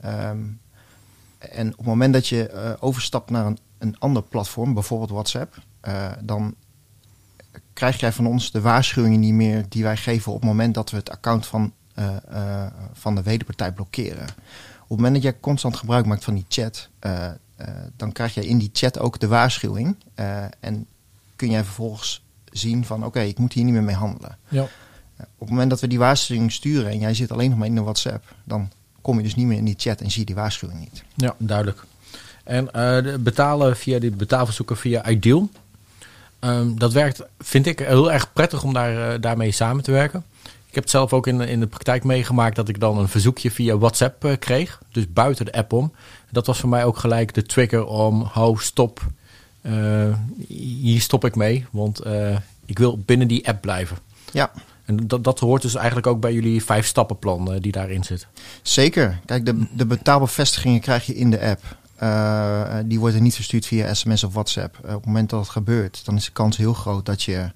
Ehm, 0.00 0.38
en 1.38 1.70
op 1.70 1.76
het 1.76 1.86
moment 1.86 2.12
dat 2.12 2.26
je 2.26 2.48
eh, 2.48 2.72
overstapt 2.80 3.30
naar 3.30 3.46
een, 3.46 3.58
een 3.78 3.98
ander 3.98 4.22
platform, 4.22 4.74
bijvoorbeeld 4.74 5.10
WhatsApp, 5.10 5.58
eh, 5.80 6.12
dan 6.20 6.54
krijg 7.72 8.00
jij 8.00 8.12
van 8.12 8.26
ons 8.26 8.50
de 8.50 8.60
waarschuwingen 8.60 9.20
niet 9.20 9.32
meer 9.34 9.64
die 9.68 9.82
wij 9.82 9.96
geven 9.96 10.32
op 10.32 10.40
het 10.40 10.48
moment 10.48 10.74
dat 10.74 10.90
we 10.90 10.96
het 10.96 11.10
account 11.10 11.46
van, 11.46 11.72
eh, 11.94 12.16
eh, 12.28 12.72
van 12.92 13.14
de 13.14 13.22
wederpartij 13.22 13.72
blokkeren. 13.72 14.26
Op 14.82 14.88
het 14.92 14.96
moment 14.98 15.14
dat 15.14 15.22
jij 15.22 15.40
constant 15.40 15.76
gebruik 15.76 16.06
maakt 16.06 16.24
van 16.24 16.34
die 16.34 16.44
chat, 16.48 16.88
eh, 16.98 17.26
eh, 17.26 17.34
dan 17.96 18.12
krijg 18.12 18.34
jij 18.34 18.44
in 18.44 18.58
die 18.58 18.70
chat 18.72 18.98
ook 18.98 19.18
de 19.20 19.26
waarschuwing. 19.26 19.96
eh, 20.14 20.44
en 20.60 20.86
kun 21.36 21.50
jij 21.50 21.64
vervolgens 21.64 22.24
zien 22.52 22.84
van 22.84 23.04
oké, 23.04 23.20
ik 23.20 23.38
moet 23.38 23.52
hier 23.52 23.64
niet 23.64 23.72
meer 23.72 23.82
mee 23.82 23.94
handelen. 23.94 24.38
Ja. 24.48 24.62
Op 25.18 25.38
het 25.38 25.48
moment 25.48 25.70
dat 25.70 25.80
we 25.80 25.86
die 25.86 25.98
waarschuwing 25.98 26.52
sturen 26.52 26.90
en 26.90 26.98
jij 26.98 27.14
zit 27.14 27.32
alleen 27.32 27.50
nog 27.50 27.58
maar 27.58 27.66
in 27.68 27.74
de 27.74 27.80
WhatsApp, 27.82 28.34
dan 28.44 28.70
kom 29.02 29.16
je 29.16 29.22
dus 29.22 29.34
niet 29.34 29.46
meer 29.46 29.58
in 29.58 29.64
die 29.64 29.74
chat 29.78 30.00
en 30.00 30.10
zie 30.10 30.20
je 30.20 30.26
die 30.26 30.34
waarschuwing 30.34 30.80
niet. 30.80 31.04
Ja, 31.14 31.34
duidelijk. 31.38 31.84
En 32.46 32.72
eh, 32.72 33.14
betalen 33.20 33.76
via 33.76 33.98
die 33.98 34.10
betaalverzoeken 34.10 34.76
via 34.76 35.08
Ideal. 35.08 35.48
Ehm, 36.38 36.74
dat 36.74 36.92
werkt, 36.92 37.22
vind 37.38 37.66
ik, 37.66 37.78
heel 37.78 38.12
erg 38.12 38.32
prettig 38.32 38.62
om 38.62 38.72
daar, 38.72 39.12
eh, 39.12 39.20
daarmee 39.20 39.52
samen 39.52 39.82
te 39.82 39.90
werken. 39.90 40.24
Ik 40.42 40.74
heb 40.74 40.82
het 40.82 40.90
zelf 40.90 41.12
ook 41.12 41.26
in, 41.26 41.40
in 41.40 41.60
de 41.60 41.66
praktijk 41.66 42.04
meegemaakt 42.04 42.56
dat 42.56 42.68
ik 42.68 42.80
dan 42.80 42.98
een 42.98 43.08
verzoekje 43.08 43.50
via 43.50 43.78
WhatsApp 43.78 44.24
eh, 44.24 44.32
kreeg. 44.38 44.80
Dus 44.92 45.12
buiten 45.12 45.44
de 45.44 45.52
app 45.52 45.72
om. 45.72 45.92
Dat 46.30 46.46
was 46.46 46.60
voor 46.60 46.68
mij 46.68 46.84
ook 46.84 46.98
gelijk 46.98 47.34
de 47.34 47.42
trigger 47.42 47.86
om, 47.86 48.22
ho, 48.32 48.56
stop. 48.56 49.00
Hier 50.48 51.00
stop 51.00 51.24
ik 51.24 51.36
mee, 51.36 51.66
want 51.70 52.00
ik 52.66 52.78
wil 52.78 52.98
binnen 52.98 53.28
die 53.28 53.48
app 53.48 53.60
blijven. 53.60 53.96
Ja, 54.32 54.52
En 54.84 55.06
dat, 55.06 55.24
dat 55.24 55.38
hoort 55.38 55.62
dus 55.62 55.74
eigenlijk 55.74 56.06
ook 56.06 56.20
bij 56.20 56.32
jullie 56.32 56.64
vijf 56.64 56.86
stappenplan 56.86 57.58
die 57.58 57.72
daarin 57.72 58.04
zit. 58.04 58.26
zeker. 58.62 59.20
Kijk, 59.24 59.46
de, 59.46 59.66
de 59.72 59.86
betaalbevestigingen 59.86 60.80
krijg 60.80 61.06
je 61.06 61.14
in 61.14 61.30
de 61.30 61.40
app. 61.40 61.62
Eh, 61.96 62.76
die 62.84 63.00
worden 63.00 63.22
niet 63.22 63.34
verstuurd 63.34 63.66
via 63.66 63.94
sms 63.94 64.24
of 64.24 64.32
WhatsApp. 64.32 64.76
Eh, 64.76 64.88
op 64.88 64.96
het 64.96 65.06
moment 65.06 65.30
dat 65.30 65.40
het 65.40 65.48
gebeurt, 65.48 66.04
dan 66.04 66.16
is 66.16 66.24
de 66.24 66.32
kans 66.32 66.56
heel 66.56 66.74
groot 66.74 67.06
dat 67.06 67.22
je 67.22 67.50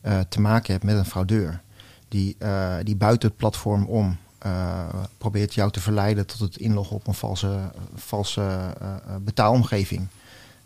eh, 0.00 0.20
te 0.28 0.40
maken 0.40 0.72
hebt 0.72 0.84
met 0.84 0.96
een 0.96 1.04
fraudeur. 1.04 1.60
Die, 2.08 2.36
eh, 2.38 2.74
die 2.82 2.96
buiten 2.96 3.28
het 3.28 3.36
platform 3.38 3.84
om 3.84 4.16
eh, 4.38 4.88
probeert 5.18 5.54
jou 5.54 5.70
te 5.70 5.80
verleiden 5.80 6.26
tot 6.26 6.38
het 6.38 6.56
inloggen 6.56 6.96
op 6.96 7.06
een 7.06 7.14
valse, 7.14 7.72
valse 7.94 8.40
eh, 8.40 8.68
eh, 8.88 9.16
betaalomgeving. 9.20 10.06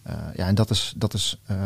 Eh, 0.02 0.14
ja, 0.37 0.47
en 0.47 0.54
dat 0.54 0.71
is, 0.71 0.93
dat 0.97 1.14
is 1.14 1.38
eh, 1.47 1.57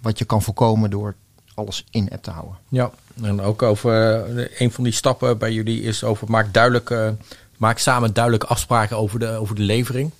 wat 0.00 0.18
je 0.18 0.24
kan 0.24 0.42
voorkomen 0.42 0.90
door 0.90 1.14
alles 1.54 1.84
in 1.90 2.10
app 2.10 2.22
te 2.22 2.30
houden. 2.30 2.56
Ja, 2.68 2.90
en 3.22 3.40
ook 3.40 3.62
over 3.62 4.24
eh, 4.36 4.60
een 4.60 4.72
van 4.72 4.84
die 4.84 4.92
stappen 4.92 5.38
bij 5.38 5.52
jullie 5.52 5.82
is 5.82 6.04
over 6.04 6.30
maak 6.30 6.52
duidelijk, 6.52 6.90
eh, 6.90 7.08
maak 7.56 7.78
samen 7.78 8.12
duidelijke 8.12 8.46
afspraken 8.46 8.96
over 8.96 9.18
de, 9.18 9.28
over 9.28 9.54
de 9.54 9.62
levering. 9.62 10.10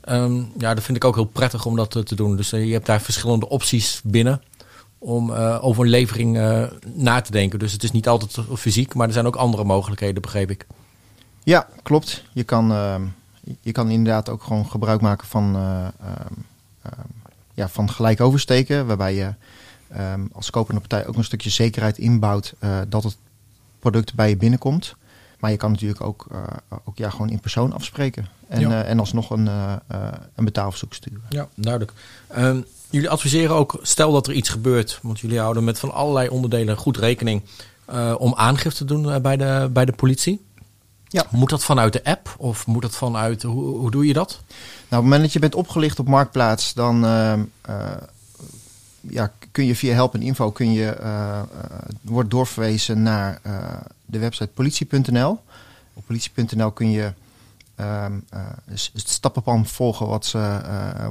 Ehm, 0.00 0.42
ja, 0.58 0.74
dat 0.74 0.84
vind 0.84 0.96
ik 0.96 1.04
ook 1.04 1.14
heel 1.14 1.24
prettig 1.24 1.66
om 1.66 1.76
dat 1.76 1.96
eh, 1.96 2.02
te 2.02 2.14
doen. 2.14 2.36
Dus 2.36 2.52
eh, 2.52 2.66
je 2.66 2.72
hebt 2.72 2.86
daar 2.86 3.00
verschillende 3.00 3.48
opties 3.48 4.00
binnen 4.04 4.42
om 4.98 5.34
eh, 5.34 5.64
over 5.64 5.84
een 5.84 5.90
levering 5.90 6.32
na 6.94 7.20
te 7.20 7.30
denken. 7.30 7.58
Dus 7.58 7.72
het 7.72 7.82
is 7.82 7.90
niet 7.90 8.08
altijd 8.08 8.46
fysiek, 8.58 8.94
maar 8.94 9.06
er 9.06 9.12
zijn 9.12 9.26
ook 9.26 9.36
andere 9.36 9.64
mogelijkheden, 9.64 10.22
begreep 10.22 10.50
ik. 10.50 10.66
Ja, 11.44 11.68
klopt. 11.82 12.24
Je 12.32 12.44
kan, 12.44 12.72
ehm, 12.72 13.02
je 13.60 13.72
kan 13.72 13.90
inderdaad 13.90 14.28
ook 14.28 14.42
gewoon 14.42 14.70
gebruik 14.70 15.00
maken 15.00 15.26
van, 15.26 15.56
eh, 15.56 15.84
ehm, 15.84 16.34
ja, 17.54 17.68
van 17.68 17.90
gelijk 17.90 18.20
oversteken. 18.20 18.86
Waarbij 18.86 19.14
je 19.14 19.34
als 20.32 20.50
kopende 20.50 20.80
partij 20.80 21.06
ook 21.06 21.16
een 21.16 21.24
stukje 21.24 21.50
zekerheid 21.50 21.98
inbouwt 21.98 22.54
dat 22.88 23.02
het 23.02 23.16
product 23.78 24.14
bij 24.14 24.28
je 24.28 24.36
binnenkomt. 24.36 24.94
Maar 25.40 25.50
je 25.50 25.56
kan 25.56 25.70
natuurlijk 25.70 26.00
ook, 26.00 26.26
eh, 26.30 26.38
ook 26.84 26.96
ja, 26.98 27.10
gewoon 27.10 27.30
in 27.30 27.40
persoon 27.40 27.72
afspreken. 27.72 28.26
En, 28.48 28.60
Ja. 28.60 28.82
eh, 28.82 28.90
en 28.90 28.98
alsnog 28.98 29.30
een, 29.30 29.48
eh, 29.48 29.74
een 30.34 30.44
betaalverzoek 30.44 30.94
sturen. 30.94 31.22
Ja, 31.28 31.48
duidelijk. 31.54 31.92
Ehm, 32.28 32.60
jullie 32.90 33.10
adviseren 33.10 33.56
ook, 33.56 33.78
stel 33.82 34.12
dat 34.12 34.26
er 34.26 34.32
iets 34.32 34.48
gebeurt, 34.48 34.98
want 35.02 35.20
jullie 35.20 35.38
houden 35.38 35.64
met 35.64 35.78
van 35.78 35.92
allerlei 35.92 36.28
onderdelen 36.28 36.76
goed 36.76 36.96
rekening 36.96 37.42
om 38.18 38.34
aangifte 38.34 38.84
te 38.84 38.84
doen 38.84 39.22
bij, 39.22 39.36
de, 39.36 39.68
bij 39.72 39.84
de 39.84 39.92
politie. 39.92 40.40
Ja. 41.08 41.26
Moet 41.30 41.50
dat 41.50 41.64
vanuit 41.64 41.92
de 41.92 42.04
app 42.04 42.34
of 42.38 42.66
moet 42.66 42.82
dat 42.82 42.96
vanuit, 42.96 43.42
hoe, 43.42 43.76
hoe 43.78 43.90
doe 43.90 44.06
je 44.06 44.12
dat? 44.12 44.28
Nou, 44.30 44.42
op 44.42 44.88
het 44.90 45.00
moment 45.00 45.22
dat 45.22 45.32
je 45.32 45.38
bent 45.38 45.54
opgelicht 45.54 45.98
op 45.98 46.08
Marktplaats, 46.08 46.74
dan 46.74 47.04
ehm, 47.04 47.40
eh, 47.60 47.76
ja, 49.00 49.32
kun 49.50 49.64
je 49.64 49.76
via 49.76 49.94
help 49.94 50.14
en 50.14 50.22
info 50.22 50.50
kun 50.50 50.72
je, 50.72 50.90
eh, 50.90 51.38
eh, 51.38 51.44
wordt 52.00 52.30
doorverwezen 52.30 53.02
naar 53.02 53.38
eh, 53.42 53.76
de 54.06 54.18
website 54.18 54.50
politie.nl. 54.54 55.40
Op 55.94 56.06
politie.nl 56.06 56.70
kun 56.70 56.90
je 56.90 57.12
ehm, 57.74 58.12
eh, 58.28 58.40
het 58.66 59.08
stappenplan 59.08 59.66
volgen 59.66 60.06
wat 60.06 60.26
ze, 60.26 60.60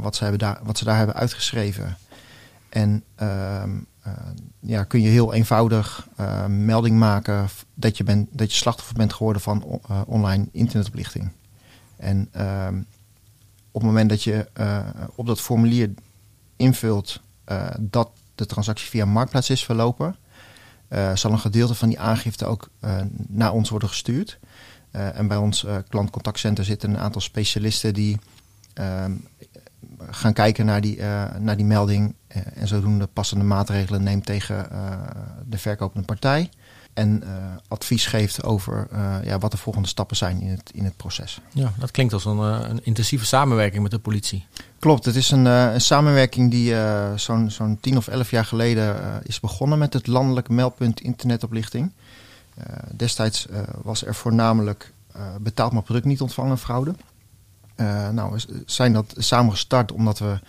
wat, 0.02 0.16
ze 0.16 0.22
hebben 0.22 0.40
daar, 0.40 0.60
wat 0.64 0.78
ze 0.78 0.84
daar 0.84 0.98
hebben 0.98 1.16
uitgeschreven. 1.16 1.98
En 2.70 3.04
ehm, 3.16 3.70
eh, 4.02 4.12
ja, 4.60 4.84
kun 4.84 5.02
je 5.02 5.10
heel 5.10 5.34
eenvoudig 5.34 6.08
melding 6.48 6.98
maken 7.00 7.48
dat 7.74 7.98
je, 7.98 8.04
bent 8.04 8.28
dat 8.32 8.52
je 8.52 8.58
slachtoffer 8.58 8.96
bent 8.96 9.14
geworden 9.14 9.42
van 9.42 9.82
online 10.06 10.48
internetoplichting. 10.52 11.32
En 11.96 12.28
ehm, 12.32 12.78
op 13.72 13.82
het 13.82 13.92
moment 13.92 14.10
dat 14.10 14.24
je 14.24 14.48
op 15.16 15.26
dat 15.26 15.42
formulier 15.42 15.90
invult 16.56 17.22
dat 17.80 18.10
de 18.36 18.46
transactie 18.46 18.88
via 18.88 19.06
Marktplaats 19.06 19.50
is 19.50 19.66
verlopen, 19.66 20.16
eh, 20.90 21.16
zal 21.16 21.32
een 21.32 21.40
gedeelte 21.40 21.76
van 21.76 21.90
die 21.90 22.00
aangifte 22.00 22.46
ook 22.46 22.70
eh, 22.80 22.98
naar 23.28 23.54
ons 23.54 23.70
worden 23.70 23.90
gestuurd. 23.90 24.40
Eh, 24.92 25.18
en 25.18 25.28
bij 25.28 25.38
ons 25.38 25.66
eh, 25.66 25.78
klantcontactcenter 25.90 26.66
zitten 26.66 26.90
een 26.90 26.98
aantal 26.98 27.22
specialisten 27.22 27.94
die 27.94 28.18
ehm, 28.74 29.12
gaan 30.10 30.34
kijken 30.34 30.66
naar 30.66 30.82
die, 30.82 30.98
eh, 30.98 31.36
naar 31.40 31.58
die 31.58 31.66
melding 31.66 32.16
eh, 32.28 32.42
en 32.56 32.68
zodoende 32.68 33.08
passende 33.08 33.44
maatregelen 33.44 34.04
neemt 34.04 34.26
tegen 34.26 34.72
eh, 34.72 34.92
de 35.46 35.58
verkopende 35.58 36.06
partij. 36.06 36.50
En 36.94 37.24
advies 37.68 38.06
geeft 38.06 38.44
over 38.44 38.88
ja, 39.24 39.38
wat 39.38 39.52
de 39.52 39.58
volgende 39.58 39.88
stappen 39.88 40.18
zijn 40.18 40.42
in 40.42 40.50
het, 40.50 40.72
in 40.74 40.84
het 40.84 40.98
proces. 40.98 41.42
Ja, 41.54 41.74
dat 41.78 41.92
klinkt 41.92 42.14
als 42.14 42.26
een, 42.26 42.38
een 42.38 42.80
intensieve 42.84 43.26
samenwerking 43.26 43.82
met 43.82 43.92
de 43.92 44.00
politie. 44.00 44.46
Klopt, 44.80 45.06
het 45.06 45.16
is 45.16 45.32
een, 45.32 45.46
een 45.46 45.82
samenwerking 45.82 46.52
die 46.52 46.76
zo'n 47.16 47.52
zo'n 47.52 47.78
tien 47.82 47.98
of 47.98 48.08
elf 48.08 48.32
jaar 48.32 48.46
geleden 48.46 49.22
is 49.24 49.40
begonnen 49.40 49.78
met 49.78 49.94
het 49.94 50.08
landelijke 50.08 50.54
meldpunt 50.54 51.02
internetoplichting. 51.02 51.92
destijds 52.92 53.48
was 53.82 54.06
er 54.06 54.16
voornamelijk 54.16 54.94
betaald 55.42 55.72
maar 55.72 55.84
product 55.84 56.06
niet 56.06 56.22
ontvangen 56.22 56.58
fraude. 56.58 56.96
nou, 58.12 58.32
we 58.32 58.64
zijn 58.66 58.94
dat 58.94 59.14
samen 59.18 59.52
gestart 59.52 59.92
omdat 59.92 60.20
we 60.20 60.40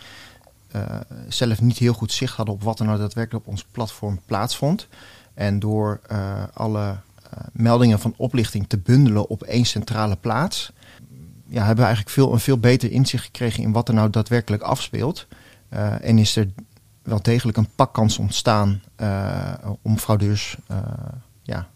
zelf 1.29 1.61
niet 1.61 1.79
heel 1.79 1.93
goed 1.93 2.13
zicht 2.13 2.37
hadden 2.37 2.55
op 2.55 2.63
wat 2.63 2.79
er 2.79 2.87
nou 2.87 2.99
daadwerkelijk 2.99 3.45
op 3.45 3.51
ons 3.53 3.65
platform 3.71 4.21
plaatsvond. 4.27 4.87
En 5.35 5.59
door 5.59 6.01
uh, 6.13 6.43
alle 6.53 6.87
uh, 6.89 7.41
meldingen 7.53 8.01
van 8.01 8.15
oplichting 8.17 8.69
te 8.69 8.79
bundelen 8.79 9.29
op 9.29 9.43
één 9.43 9.65
centrale 9.65 10.17
plaats, 10.17 10.73
ja, 11.47 11.59
hebben 11.59 11.77
we 11.77 11.83
eigenlijk 11.85 12.11
veel, 12.11 12.33
een 12.33 12.41
veel 12.41 12.59
beter 12.59 12.91
inzicht 12.91 13.25
gekregen 13.25 13.63
in 13.63 13.73
wat 13.73 13.89
er 13.89 13.95
nou 13.95 14.11
daadwerkelijk 14.11 14.63
afspeelt. 14.63 15.27
en 16.01 16.19
is 16.19 16.37
er 16.37 16.49
wel 17.03 17.23
degelijk 17.23 17.57
een 17.57 17.69
pakkans 17.75 18.19
ontstaan 18.19 18.83
om 19.83 19.99
fraudeurs 19.99 20.57
ja, 21.43 21.69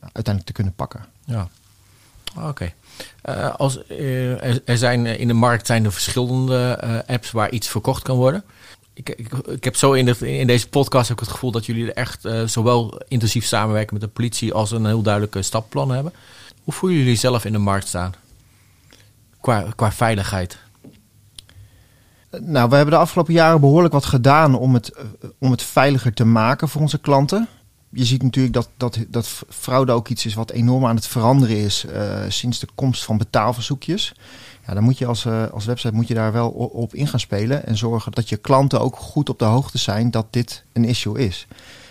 uiteindelijk 0.00 0.46
te 0.46 0.52
kunnen 0.52 0.74
pakken. 0.74 1.04
Ja, 1.24 1.48
oké. 2.36 2.72
Als, 3.56 3.88
er, 4.64 4.78
zijn 4.78 5.06
in 5.06 5.28
de 5.28 5.34
markt 5.34 5.66
zijn 5.66 5.84
er 5.84 5.92
verschillende 5.92 6.82
apps 7.06 7.30
waar 7.30 7.50
iets 7.50 7.68
verkocht 7.68 8.02
kan 8.02 8.16
worden. 8.16 8.44
Ik, 8.96 9.08
ik, 9.08 9.32
ik 9.32 9.64
heb 9.64 9.76
zo 9.76 9.92
in, 9.92 10.20
in, 10.20 10.46
deze 10.46 10.68
podcast 10.68 11.12
ook 11.12 11.20
het 11.20 11.28
gevoel 11.28 11.50
dat 11.50 11.66
jullie 11.66 11.92
echt 11.92 12.28
zowel 12.46 13.00
intensief 13.08 13.44
samenwerken 13.44 13.94
met 13.94 14.02
de 14.02 14.08
politie 14.08 14.52
als 14.52 14.70
een 14.70 14.86
heel 14.86 15.02
duidelijke 15.02 15.42
stapplan 15.42 15.90
hebben. 15.90 16.12
Hoe 16.62 16.74
voelen 16.74 16.98
jullie 16.98 17.16
zelf 17.16 17.44
in 17.44 17.52
de 17.52 17.58
markt 17.58 17.88
staan? 17.88 18.14
Qua, 19.40 19.66
qua 19.76 19.92
veiligheid. 19.92 20.58
Nou, 22.30 22.68
we 22.68 22.76
hebben 22.76 22.94
de 22.94 23.00
afgelopen 23.00 23.34
jaren 23.34 23.60
behoorlijk 23.60 23.94
wat 23.94 24.04
gedaan 24.04 24.54
om 24.54 24.74
het, 24.74 24.92
om 25.38 25.50
het 25.50 25.62
veiliger 25.62 26.12
te 26.12 26.24
maken 26.24 26.68
voor 26.68 26.80
onze 26.80 26.98
klanten 26.98 27.48
je 27.96 28.04
ziet 28.04 28.22
natuurlijk 28.22 28.54
dat, 28.54 28.68
dat, 28.76 28.98
dat 29.08 29.42
fraude 29.48 29.92
ook 29.92 30.08
iets 30.08 30.26
is 30.26 30.34
wat 30.34 30.50
enorm 30.50 30.86
aan 30.86 30.96
het 30.96 31.06
veranderen 31.06 31.56
is 31.56 31.84
uh, 31.84 32.22
sinds 32.28 32.58
de 32.58 32.68
komst 32.74 33.04
van 33.04 33.18
betaalverzoekjes. 33.18 34.12
Ja, 34.66 34.74
dan 34.74 34.82
moet 34.82 34.98
je 34.98 35.06
als, 35.06 35.24
uh, 35.24 35.46
als 35.46 35.64
website 35.64 35.94
moet 35.94 36.08
je 36.08 36.14
daar 36.14 36.32
wel 36.32 36.50
op, 36.50 36.94
in 36.94 37.06
gaan 37.06 37.20
spelen 37.20 37.66
en 37.66 37.76
zorgen 37.76 38.12
dat 38.12 38.28
je 38.28 38.36
klanten 38.36 38.80
ook 38.80 38.96
goed 38.96 39.28
op 39.28 39.38
de 39.38 39.44
hoogte 39.44 39.78
zijn 39.78 40.10
dat 40.10 40.26
dit 40.30 40.64
een 40.72 40.84
issue 40.84 41.18
is. 41.26 41.46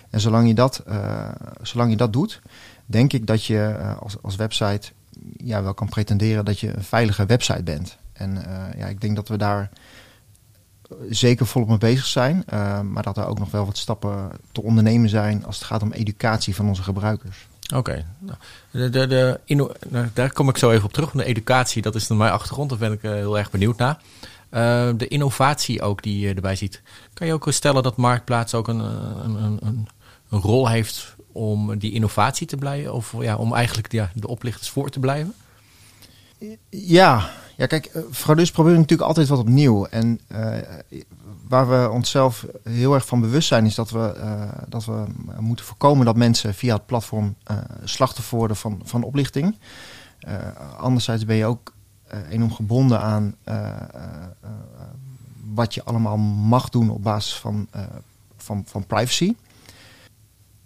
En 0.10 0.20
zolang 0.20 0.48
je 0.48 0.54
dat, 0.54 0.84
uh, 0.88 1.30
zolang 1.62 1.90
je 1.90 1.98
dat 1.98 2.14
doet, 2.14 2.42
denk 2.86 3.14
ik 3.14 3.28
dat 3.28 3.46
je 3.46 3.76
als, 4.00 4.16
als 4.22 4.36
website 4.36 4.92
ja, 5.38 5.64
wel 5.64 5.74
kan 5.74 5.90
pretenderen 5.90 6.46
dat 6.46 6.60
je 6.60 6.76
een 6.76 6.84
veilige 6.84 7.26
website 7.26 7.64
bent. 7.64 7.98
En 8.14 8.44
ja, 8.78 8.86
ik 8.86 9.02
denk 9.02 9.16
dat 9.16 9.28
we 9.28 9.38
daar 9.38 9.70
zeker 11.10 11.46
volop 11.46 11.68
mee 11.68 11.78
bezig 11.78 12.06
zijn. 12.06 12.44
Maar 12.92 13.04
dat 13.04 13.18
er 13.18 13.26
ook 13.26 13.40
nog 13.40 13.52
wel 13.52 13.66
wat 13.66 13.78
stappen 13.78 14.32
te 14.52 14.64
ondernemen 14.64 15.10
zijn 15.10 15.46
als 15.46 15.56
het 15.56 15.66
gaat 15.66 15.82
om 15.82 15.92
educatie 15.92 16.56
van 16.56 16.68
onze 16.68 16.84
gebruikers. 16.84 17.48
Oké, 17.74 18.06
de, 18.72 18.90
de, 18.90 19.40
nou, 19.90 20.10
daar 20.14 20.32
kom 20.34 20.50
ik 20.50 20.58
zo 20.58 20.72
even 20.72 20.86
op 20.86 20.94
terug. 20.94 21.12
De 21.12 21.26
educatie, 21.26 21.82
dat 21.82 21.96
is 21.96 22.08
naar 22.08 22.18
mijn 22.18 22.32
achtergrond. 22.32 22.70
Daar 22.70 22.80
ben 22.80 22.92
ik 22.92 23.04
uh, 23.04 23.12
heel 23.12 23.38
erg 23.38 23.52
benieuwd 23.52 23.78
naar. 23.78 24.02
Uh, 24.52 24.90
de 24.98 25.08
innovatie 25.08 25.82
ook 25.82 26.04
die 26.04 26.20
je 26.20 26.34
erbij 26.34 26.56
ziet. 26.56 26.82
Kan 27.14 27.28
je 27.28 27.34
ook 27.34 27.48
stellen 27.50 27.84
dat 27.84 27.98
Marktplaats 27.98 28.54
ook 28.54 28.68
een, 28.68 28.80
een, 28.80 29.36
een, 29.62 29.88
een, 30.30 30.40
rol 30.40 30.70
heeft 30.70 31.16
om 31.32 31.78
die 31.78 31.92
innovatie 31.92 32.48
te 32.48 32.58
blijven? 32.58 32.94
Of 32.94 33.14
ja, 33.20 33.36
om 33.36 33.54
eigenlijk 33.54 33.92
ja, 33.92 34.12
de 34.14 34.28
oplichters 34.28 34.70
voor 34.70 34.90
te 34.90 35.00
blijven? 35.00 35.34
Ja, 36.70 37.30
ja, 37.58 37.66
kijk, 37.66 37.86
eh, 37.86 38.02
fraudeurs 38.12 38.52
proberen 38.52 38.80
natuurlijk 38.80 39.08
altijd 39.08 39.28
wat 39.28 39.40
opnieuw. 39.40 39.86
En 39.86 40.20
waar 41.48 41.70
we 41.70 41.90
onszelf 41.90 42.46
heel 42.64 42.94
erg 42.94 43.06
van 43.06 43.22
bewust 43.22 43.48
zijn, 43.48 43.66
is 43.66 43.76
dat 43.76 43.90
we, 43.90 44.14
uh, 44.18 44.52
dat 44.68 44.86
we 44.86 45.06
moeten 45.40 45.66
voorkomen 45.66 46.06
dat 46.06 46.16
mensen 46.16 46.54
via 46.54 46.74
het 46.74 46.86
platform 46.86 47.36
uh, 47.52 47.58
slachtoffer 47.84 48.38
worden 48.38 48.58
van, 48.58 48.82
van 48.84 49.04
oplichting. 49.04 49.58
anderzijds 50.78 51.26
ben 51.26 51.36
je 51.36 51.46
ook 51.46 51.74
enorm 52.30 52.54
gebonden 52.54 53.02
aan 53.02 53.36
wat 55.54 55.74
je 55.74 55.84
allemaal 55.84 56.18
mag 56.18 56.70
doen 56.70 56.90
op 56.90 57.04
basis 57.04 57.36
van, 57.36 57.68
van, 58.38 58.64
van 58.66 58.86
privacy. 58.86 59.36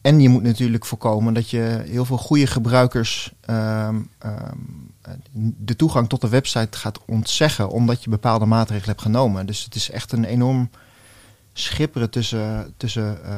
En 0.01 0.19
je 0.19 0.29
moet 0.29 0.43
natuurlijk 0.43 0.85
voorkomen 0.85 1.33
dat 1.33 1.49
je 1.49 1.83
heel 1.85 2.05
veel 2.05 2.17
goede 2.17 2.47
gebruikers 2.47 3.33
um, 3.49 4.09
um, 4.25 4.91
de 5.41 5.75
toegang 5.75 6.09
tot 6.09 6.21
de 6.21 6.29
website 6.29 6.77
gaat 6.77 7.05
ontzeggen 7.05 7.69
omdat 7.69 8.03
je 8.03 8.09
bepaalde 8.09 8.45
maatregelen 8.45 8.89
hebt 8.89 9.01
genomen. 9.01 9.45
Dus 9.45 9.63
het 9.63 9.75
is 9.75 9.91
echt 9.91 10.11
een 10.11 10.23
enorm 10.23 10.69
schipperen 11.53 12.09
tussen, 12.09 12.73
tussen 12.77 13.17
uh, 13.25 13.29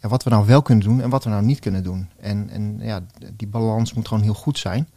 ja, 0.00 0.08
wat 0.08 0.22
we 0.22 0.30
nou 0.30 0.46
wel 0.46 0.62
kunnen 0.62 0.84
doen 0.84 1.00
en 1.00 1.10
wat 1.10 1.24
we 1.24 1.30
nou 1.30 1.44
niet 1.44 1.58
kunnen 1.58 1.82
doen. 1.82 2.08
En, 2.20 2.50
en 2.50 2.78
ja, 2.80 3.00
die 3.32 3.48
balans 3.48 3.92
moet 3.92 4.08
gewoon 4.08 4.22
heel 4.22 4.34
goed 4.34 4.58
zijn. 4.58 4.88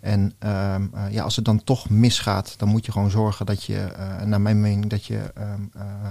En 0.00 0.20
um, 0.20 0.90
uh, 0.94 1.04
ja, 1.10 1.22
als 1.22 1.36
het 1.36 1.44
dan 1.44 1.64
toch 1.64 1.90
misgaat, 1.90 2.54
dan 2.58 2.68
moet 2.68 2.86
je 2.86 2.92
gewoon 2.92 3.10
zorgen 3.10 3.46
dat 3.46 3.64
je, 3.64 3.88
uh, 3.98 4.22
naar 4.22 4.40
mijn 4.40 4.60
mening, 4.60 4.86
dat 4.86 5.04
je 5.04 5.32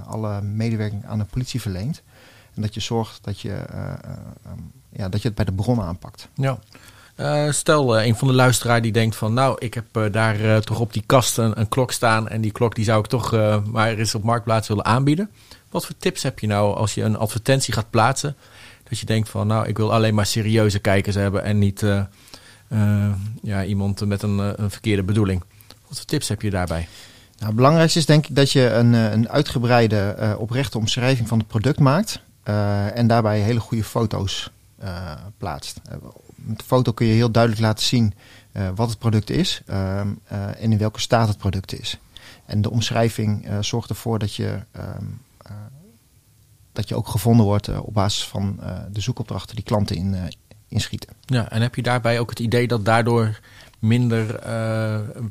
alle 0.05 0.41
medewerking 0.41 1.05
aan 1.05 1.17
de 1.17 1.25
politie 1.25 1.61
verleent. 1.61 2.01
En 2.55 2.61
dat 2.61 2.73
je 2.73 2.79
zorgt 2.79 3.23
dat 3.23 3.39
je, 3.39 3.65
um, 4.47 4.71
ja, 4.89 5.09
dat 5.09 5.21
je 5.21 5.27
het 5.27 5.37
bij 5.37 5.45
de 5.45 5.53
bron 5.53 5.81
aanpakt. 5.81 6.27
Ja. 6.33 6.59
Uh, 7.21 7.51
stel, 7.51 7.99
uh, 7.99 8.05
een 8.05 8.15
van 8.15 8.27
de 8.27 8.33
luisteraar 8.33 8.81
die 8.81 8.91
denkt 8.91 9.15
van... 9.15 9.33
nou, 9.33 9.55
ik 9.59 9.73
heb 9.73 9.97
uh, 9.97 10.11
daar 10.11 10.61
toch 10.61 10.79
op 10.79 10.93
die 10.93 11.03
kast 11.05 11.37
een, 11.37 11.59
een, 11.59 11.69
klok 11.69 11.91
staan... 11.91 12.27
en 12.27 12.41
die 12.41 12.51
klok 12.51 12.75
die 12.75 12.85
zou 12.85 12.99
ik 12.99 13.07
toch 13.07 13.31
maar 13.65 13.93
eens 13.93 14.15
op 14.15 14.23
Marktplaats 14.23 14.67
willen 14.67 14.85
aanbieden. 14.85 15.29
Wat 15.69 15.85
voor 15.85 15.95
tips 15.97 16.23
heb 16.23 16.39
je 16.39 16.47
nou 16.47 16.75
als 16.75 16.93
je 16.93 17.03
een 17.03 17.17
advertentie 17.17 17.73
gaat 17.73 17.89
plaatsen... 17.89 18.35
dat 18.89 18.99
je 18.99 19.05
denkt 19.05 19.29
van, 19.29 19.47
nou, 19.47 19.67
ik 19.67 19.77
wil 19.77 19.93
alleen 19.93 20.15
maar 20.15 20.25
serieuze 20.25 20.79
kijkers 20.79 21.15
hebben... 21.15 21.43
en 21.43 21.59
niet 21.59 21.85
ja, 23.41 23.63
iemand 23.63 24.05
met 24.05 24.21
een, 24.21 24.37
een, 24.61 24.71
verkeerde 24.71 25.03
bedoeling. 25.03 25.43
Wat 25.87 25.97
voor 25.97 26.05
tips 26.05 26.27
heb 26.27 26.41
je 26.41 26.49
daarbij? 26.49 26.87
Nou, 27.35 27.45
het 27.45 27.55
belangrijkste 27.55 27.99
is 27.99 28.05
denk 28.05 28.27
ik 28.27 28.35
dat 28.35 28.51
je 28.51 28.69
een, 28.69 28.93
een 28.93 29.29
uitgebreide, 29.29 30.35
oprechte 30.39 30.77
omschrijving 30.77 31.27
van 31.27 31.37
het 31.37 31.47
product 31.47 31.79
maakt... 31.79 32.21
en 32.43 33.07
daarbij 33.07 33.39
hele 33.39 33.59
goede 33.59 33.83
foto's 33.83 34.51
plaatst 35.37 35.81
met 36.45 36.57
de 36.57 36.63
foto 36.63 36.91
kun 36.91 37.05
je 37.05 37.13
heel 37.13 37.31
duidelijk 37.31 37.61
laten 37.61 37.85
zien 37.85 38.13
wat 38.75 38.89
het 38.89 38.99
product 38.99 39.29
is 39.29 39.61
uh, 39.69 39.99
en 39.99 40.71
in 40.71 40.77
welke 40.77 40.99
staat 40.99 41.27
het 41.27 41.37
product 41.37 41.79
is. 41.79 41.97
En 42.45 42.61
de 42.61 42.71
omschrijving 42.71 43.47
zorgt 43.59 43.89
ervoor 43.89 44.19
dat 44.19 44.35
je, 44.35 44.59
ehm, 44.71 45.05
dat 46.73 46.89
je 46.89 46.95
ook 46.95 47.07
gevonden 47.07 47.45
wordt 47.45 47.79
op 47.79 47.93
basis 47.93 48.27
van 48.27 48.59
de 48.91 49.01
zoekopdrachten 49.01 49.55
die 49.55 49.65
klanten 49.65 49.95
in, 49.95 50.15
inschieten. 50.67 51.09
Ja, 51.25 51.49
en 51.49 51.61
heb 51.61 51.75
je 51.75 51.81
daarbij 51.81 52.19
ook 52.19 52.29
het 52.29 52.39
idee 52.39 52.67
dat 52.67 52.85
daardoor 52.85 53.39
minder 53.79 54.25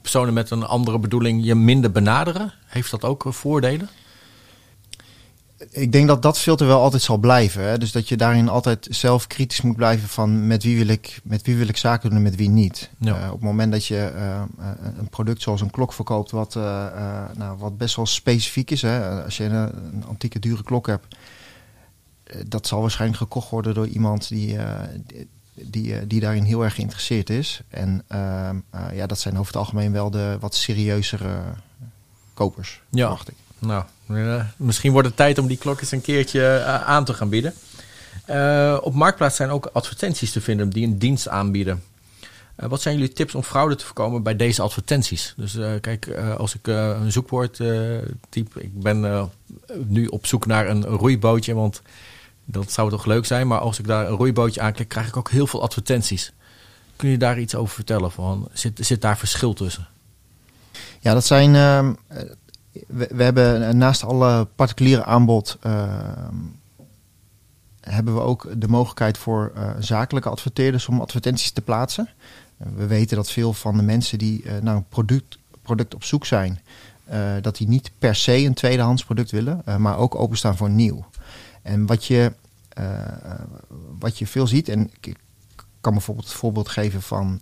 personen 0.02 0.34
met 0.34 0.50
een 0.50 0.64
andere 0.64 0.98
bedoeling 0.98 1.44
je 1.44 1.54
minder 1.54 1.90
benaderen? 1.90 2.52
Heeft 2.66 2.90
dat 2.90 3.04
ook 3.04 3.24
voordelen? 3.28 3.88
Ik 5.70 5.92
denk 5.92 6.08
dat 6.08 6.22
dat 6.22 6.38
filter 6.38 6.66
wel 6.66 6.80
altijd 6.80 7.02
zal 7.02 7.16
blijven. 7.16 7.62
Hè? 7.62 7.78
Dus 7.78 7.92
dat 7.92 8.08
je 8.08 8.16
daarin 8.16 8.48
altijd 8.48 8.86
zelf 8.90 9.26
kritisch 9.26 9.60
moet 9.60 9.76
blijven 9.76 10.08
van 10.08 10.46
met 10.46 10.62
wie 10.62 10.76
wil 10.76 10.88
ik, 10.88 11.20
met 11.24 11.42
wie 11.42 11.56
wil 11.56 11.68
ik 11.68 11.76
zaken 11.76 12.08
doen 12.08 12.18
en 12.18 12.24
met 12.24 12.36
wie 12.36 12.48
niet. 12.48 12.90
Ja. 12.98 13.18
Uh, 13.18 13.26
op 13.26 13.32
het 13.32 13.40
moment 13.40 13.72
dat 13.72 13.86
je 13.86 14.12
uh, 14.14 14.42
een 14.98 15.08
product 15.08 15.42
zoals 15.42 15.60
een 15.60 15.70
klok 15.70 15.92
verkoopt 15.92 16.30
wat, 16.30 16.54
uh, 16.54 16.62
nou, 17.36 17.58
wat 17.58 17.78
best 17.78 17.96
wel 17.96 18.06
specifiek 18.06 18.70
is. 18.70 18.82
Hè? 18.82 19.24
Als 19.24 19.36
je 19.36 19.44
een, 19.44 19.54
een 19.92 20.04
antieke 20.08 20.38
dure 20.38 20.62
klok 20.62 20.86
hebt, 20.86 21.16
dat 22.46 22.66
zal 22.66 22.80
waarschijnlijk 22.80 23.20
gekocht 23.20 23.50
worden 23.50 23.74
door 23.74 23.86
iemand 23.86 24.28
die, 24.28 24.56
die, 25.54 26.06
die 26.06 26.20
daarin 26.20 26.44
heel 26.44 26.64
erg 26.64 26.74
geïnteresseerd 26.74 27.30
is. 27.30 27.60
En 27.68 28.02
ehm, 28.06 28.56
ja, 28.92 29.06
dat 29.06 29.18
zijn 29.18 29.34
over 29.34 29.46
het 29.46 29.56
algemeen 29.56 29.92
wel 29.92 30.10
de 30.10 30.36
wat 30.40 30.54
serieuzere 30.54 31.40
kopers, 32.34 32.82
ja. 32.90 33.08
dacht 33.08 33.28
ik. 33.28 33.34
Nou, 33.58 33.84
misschien 34.56 34.92
wordt 34.92 35.08
het 35.08 35.16
tijd 35.16 35.38
om 35.38 35.46
die 35.46 35.56
klok 35.56 35.80
eens 35.80 35.90
een 35.90 36.00
keertje 36.00 36.40
uh, 36.40 36.82
aan 36.82 37.04
te 37.04 37.14
gaan 37.14 37.28
bieden. 37.28 37.54
Uh, 38.30 38.78
op 38.82 38.94
Marktplaats 38.94 39.36
zijn 39.36 39.50
ook 39.50 39.70
advertenties 39.72 40.32
te 40.32 40.40
vinden 40.40 40.70
die 40.70 40.86
een 40.86 40.98
dienst 40.98 41.28
aanbieden. 41.28 41.82
wat 42.56 42.82
zijn 42.82 42.94
jullie 42.98 43.12
tips 43.12 43.34
om 43.34 43.42
fraude 43.42 43.74
te 43.74 43.84
voorkomen 43.84 44.22
bij 44.22 44.36
deze 44.36 44.62
advertenties? 44.62 45.34
Dus 45.36 45.58
kijk, 45.80 46.08
als 46.38 46.54
ik 46.54 46.66
een 46.66 47.12
zoekwoord 47.12 47.60
typ, 48.28 48.56
ik 48.56 48.80
ben 48.80 49.30
nu 49.86 50.06
op 50.06 50.26
zoek 50.26 50.46
naar 50.46 50.68
een 50.68 50.84
roeibootje, 50.84 51.54
want 51.54 51.82
dat 52.44 52.72
zou 52.72 52.90
toch 52.90 53.04
leuk 53.04 53.26
zijn. 53.26 53.46
Maar 53.46 53.58
als 53.58 53.78
ik 53.78 53.86
daar 53.86 54.06
een 54.08 54.16
roeibootje 54.16 54.60
aanklik, 54.60 54.88
krijg 54.88 55.08
ik 55.08 55.16
ook 55.16 55.30
heel 55.30 55.46
veel 55.46 55.62
advertenties. 55.62 56.32
Kun 56.96 57.08
je 57.08 57.18
daar 57.18 57.38
iets 57.38 57.54
over 57.54 57.74
vertellen? 57.74 58.10
Van, 58.10 58.48
zit, 58.52 58.78
zit 58.80 59.00
daar 59.00 59.18
verschil 59.18 59.52
tussen? 59.52 59.86
Ja, 61.00 61.14
dat 61.14 61.26
zijn 61.26 61.54
ehm, 61.54 61.92
we, 62.86 63.08
we, 63.10 63.22
hebben 63.22 63.76
naast 63.76 64.04
alle 64.04 64.44
particuliere 64.44 65.04
aanbod 65.04 65.58
uh, 65.66 65.84
hebben 67.80 68.14
we 68.14 68.20
ook 68.20 68.48
de 68.56 68.68
mogelijkheid 68.68 69.18
voor 69.18 69.52
zakelijke 69.78 70.28
adverteerders 70.28 70.88
om 70.88 71.00
advertenties 71.00 71.50
te 71.50 71.60
plaatsen. 71.60 72.08
we 72.56 72.86
weten 72.86 73.16
dat 73.16 73.30
veel 73.30 73.52
van 73.52 73.76
de 73.76 73.82
mensen 73.82 74.18
die 74.18 74.44
naar 74.62 74.76
een 74.76 74.88
product, 74.88 75.38
product 75.62 75.94
op 75.94 76.04
zoek 76.04 76.26
zijn, 76.26 76.60
dat 77.40 77.56
die 77.56 77.68
niet 77.68 77.90
per 77.98 78.14
se 78.14 78.36
een 78.36 78.54
tweedehands 78.54 79.04
product 79.04 79.30
willen, 79.30 79.62
maar 79.78 79.96
ook 79.96 80.14
openstaan 80.14 80.56
voor 80.56 80.70
nieuw. 80.70 81.04
En 81.62 81.86
wat 81.86 82.04
je, 82.04 82.32
wat 83.98 84.18
je 84.18 84.26
veel 84.26 84.46
ziet, 84.46 84.68
en 84.68 84.90
ik 85.00 85.16
kan 85.80 85.92
bijvoorbeeld 85.92 86.26
het 86.26 86.36
voorbeeld 86.36 86.68
geven 86.68 87.02
van, 87.02 87.40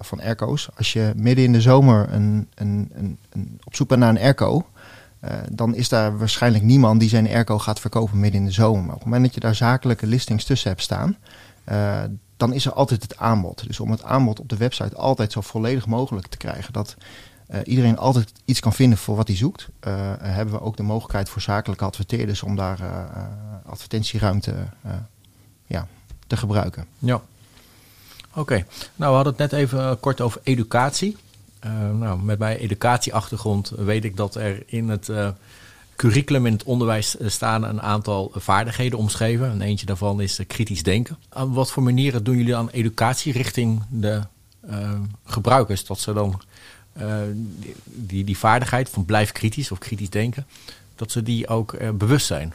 van 0.00 0.20
airco's. 0.20 0.68
Als 0.76 0.92
je 0.92 1.12
midden 1.16 1.44
in 1.44 1.52
de 1.52 1.60
zomer 1.60 2.12
een, 2.12 2.48
een, 2.54 2.90
een, 2.94 3.18
een 3.30 3.60
op 3.64 3.74
zoek 3.74 3.88
bent 3.88 4.00
naar 4.00 4.10
een 4.10 4.18
airco, 4.18 4.66
dan 5.50 5.74
is 5.74 5.88
daar 5.88 6.18
waarschijnlijk 6.18 6.64
niemand 6.64 7.00
die 7.00 7.08
zijn 7.08 7.28
airco 7.28 7.58
gaat 7.58 7.80
verkopen 7.80 8.20
midden 8.20 8.40
in 8.40 8.46
de 8.46 8.52
zomer. 8.52 8.82
Maar 8.82 8.94
op 8.94 9.00
het 9.00 9.04
moment 9.04 9.24
dat 9.24 9.34
je 9.34 9.40
daar 9.40 9.54
zakelijke 9.54 10.06
listings 10.06 10.44
tussen 10.44 10.68
hebt 10.70 10.82
staan, 10.82 11.16
uh, 11.68 12.02
dan 12.36 12.52
is 12.52 12.66
er 12.66 12.72
altijd 12.72 13.02
het 13.02 13.16
aanbod. 13.16 13.66
Dus 13.66 13.80
om 13.80 13.90
het 13.90 14.02
aanbod 14.02 14.40
op 14.40 14.48
de 14.48 14.56
website 14.56 14.96
altijd 14.96 15.32
zo 15.32 15.40
volledig 15.40 15.86
mogelijk 15.86 16.26
te 16.26 16.36
krijgen, 16.36 16.72
dat 16.72 16.96
iedereen 17.64 17.98
altijd 17.98 18.32
iets 18.44 18.60
kan 18.60 18.72
vinden 18.72 18.98
voor 18.98 19.16
wat 19.16 19.26
hij 19.26 19.36
zoekt, 19.36 19.68
hebben 20.20 20.54
we 20.54 20.60
ook 20.60 20.76
de 20.76 20.82
mogelijkheid 20.82 21.28
voor 21.28 21.42
zakelijke 21.42 21.84
adverteerders 21.84 22.42
om 22.42 22.56
daar 22.56 22.78
advertentieruimte 23.66 24.54
ja, 25.66 25.86
te 26.26 26.36
gebruiken. 26.36 26.86
Ja. 26.98 27.20
Oké, 28.38 28.54
nou 28.96 29.10
we 29.10 29.16
hadden 29.16 29.34
het 29.36 29.50
net 29.50 29.52
even 29.52 29.78
eh, 29.78 29.92
kort 30.00 30.20
over 30.20 30.40
educatie. 30.44 31.16
Uh, 31.66 31.98
nou, 31.98 32.22
met 32.22 32.38
mijn 32.38 32.56
educatieachtergrond 32.56 33.68
weet 33.68 34.04
ik 34.04 34.16
dat 34.16 34.34
er 34.34 34.62
in 34.66 34.88
het 34.88 35.08
uh, 35.08 35.28
curriculum 35.96 36.46
in 36.46 36.52
het 36.52 36.62
onderwijs 36.62 37.16
staan 37.20 37.64
een 37.64 37.82
aantal 37.82 38.30
vaardigheden 38.34 38.98
omschreven. 38.98 39.50
En 39.50 39.60
eentje 39.60 39.86
daarvan 39.86 40.20
is 40.20 40.40
kritisch 40.46 40.82
denken. 40.82 41.18
Aan 41.28 41.52
wat 41.52 41.70
voor 41.70 41.82
manieren 41.82 42.24
doen 42.24 42.36
jullie 42.36 42.56
aan 42.56 42.70
educatie 42.70 43.32
richting 43.32 43.82
de 43.88 44.22
gebruikers? 45.24 45.84
Dat 45.84 45.98
ze 45.98 46.12
dan 46.12 46.40
die, 47.84 48.24
die 48.24 48.38
vaardigheid 48.38 48.88
van 48.88 49.04
blijf 49.04 49.32
kritisch 49.32 49.70
of 49.70 49.78
kritisch 49.78 50.10
denken, 50.10 50.46
dat 50.96 51.10
ze 51.10 51.22
die 51.22 51.48
ook 51.48 51.96
bewust 51.98 52.26
zijn? 52.26 52.54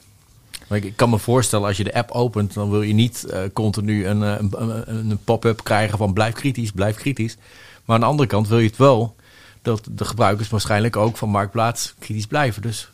Ik 0.69 0.95
kan 0.95 1.09
me 1.09 1.19
voorstellen, 1.19 1.67
als 1.67 1.77
je 1.77 1.83
de 1.83 1.93
app 1.93 2.11
opent, 2.11 2.53
dan 2.53 2.69
wil 2.69 2.81
je 2.81 2.93
niet 2.93 3.25
uh, 3.27 3.39
continu 3.53 4.07
een, 4.07 4.21
een, 4.21 4.53
een, 4.61 5.09
een 5.09 5.19
pop-up 5.23 5.63
krijgen 5.63 5.97
van 5.97 6.13
blijf 6.13 6.33
kritisch, 6.33 6.71
blijf 6.71 6.95
kritisch. 6.95 7.37
Maar 7.85 7.95
aan 7.95 8.01
de 8.01 8.07
andere 8.07 8.29
kant 8.29 8.47
wil 8.47 8.59
je 8.59 8.67
het 8.67 8.77
wel 8.77 9.15
dat 9.61 9.87
de 9.91 10.05
gebruikers 10.05 10.49
waarschijnlijk 10.49 10.95
ook 10.95 11.17
van 11.17 11.29
Marktplaats 11.29 11.93
kritisch 11.99 12.27
blijven. 12.27 12.61
Dus 12.61 12.91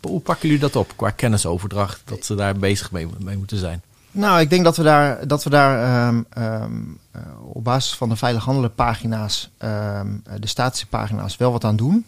hoe 0.00 0.20
pakken 0.20 0.48
jullie 0.48 0.62
dat 0.62 0.76
op 0.76 0.92
qua 0.96 1.10
kennisoverdracht, 1.10 2.02
dat 2.04 2.24
ze 2.24 2.34
daar 2.34 2.56
bezig 2.56 2.90
mee, 2.90 3.08
mee 3.18 3.36
moeten 3.36 3.58
zijn? 3.58 3.82
Nou, 4.10 4.40
ik 4.40 4.50
denk 4.50 4.64
dat 4.64 4.76
we 4.76 4.82
daar, 4.82 5.26
dat 5.26 5.44
we 5.44 5.50
daar 5.50 6.06
um, 6.08 6.26
um, 6.38 6.98
op 7.52 7.64
basis 7.64 7.94
van 7.94 8.08
de 8.08 8.16
veilig 8.16 8.44
handelen 8.44 8.74
pagina's, 8.74 9.50
um, 9.58 10.22
de 10.40 10.46
statische 10.46 10.86
pagina's, 10.86 11.36
wel 11.36 11.52
wat 11.52 11.64
aan 11.64 11.76
doen. 11.76 12.06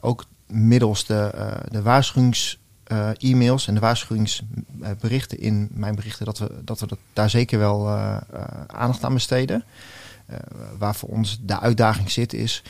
Ook 0.00 0.24
middels 0.46 1.06
de, 1.06 1.32
uh, 1.34 1.46
de 1.70 1.82
waarschuwings 1.82 2.58
uh, 2.92 3.08
e-mails 3.18 3.66
en 3.66 3.74
de 3.74 3.80
waarschuwingsberichten 3.80 5.38
in 5.40 5.68
mijn 5.70 5.94
berichten 5.94 6.24
dat 6.24 6.38
we, 6.38 6.50
dat 6.64 6.80
we 6.80 6.86
daar 7.12 7.30
zeker 7.30 7.58
wel 7.58 7.88
uh, 7.88 8.16
aandacht 8.66 9.04
aan 9.04 9.14
besteden. 9.14 9.64
waar 10.78 10.94
voor 10.94 11.08
ons 11.08 11.40
de 11.42 11.60
uitdaging 11.60 12.10
zit 12.10 12.32
is 12.32 12.62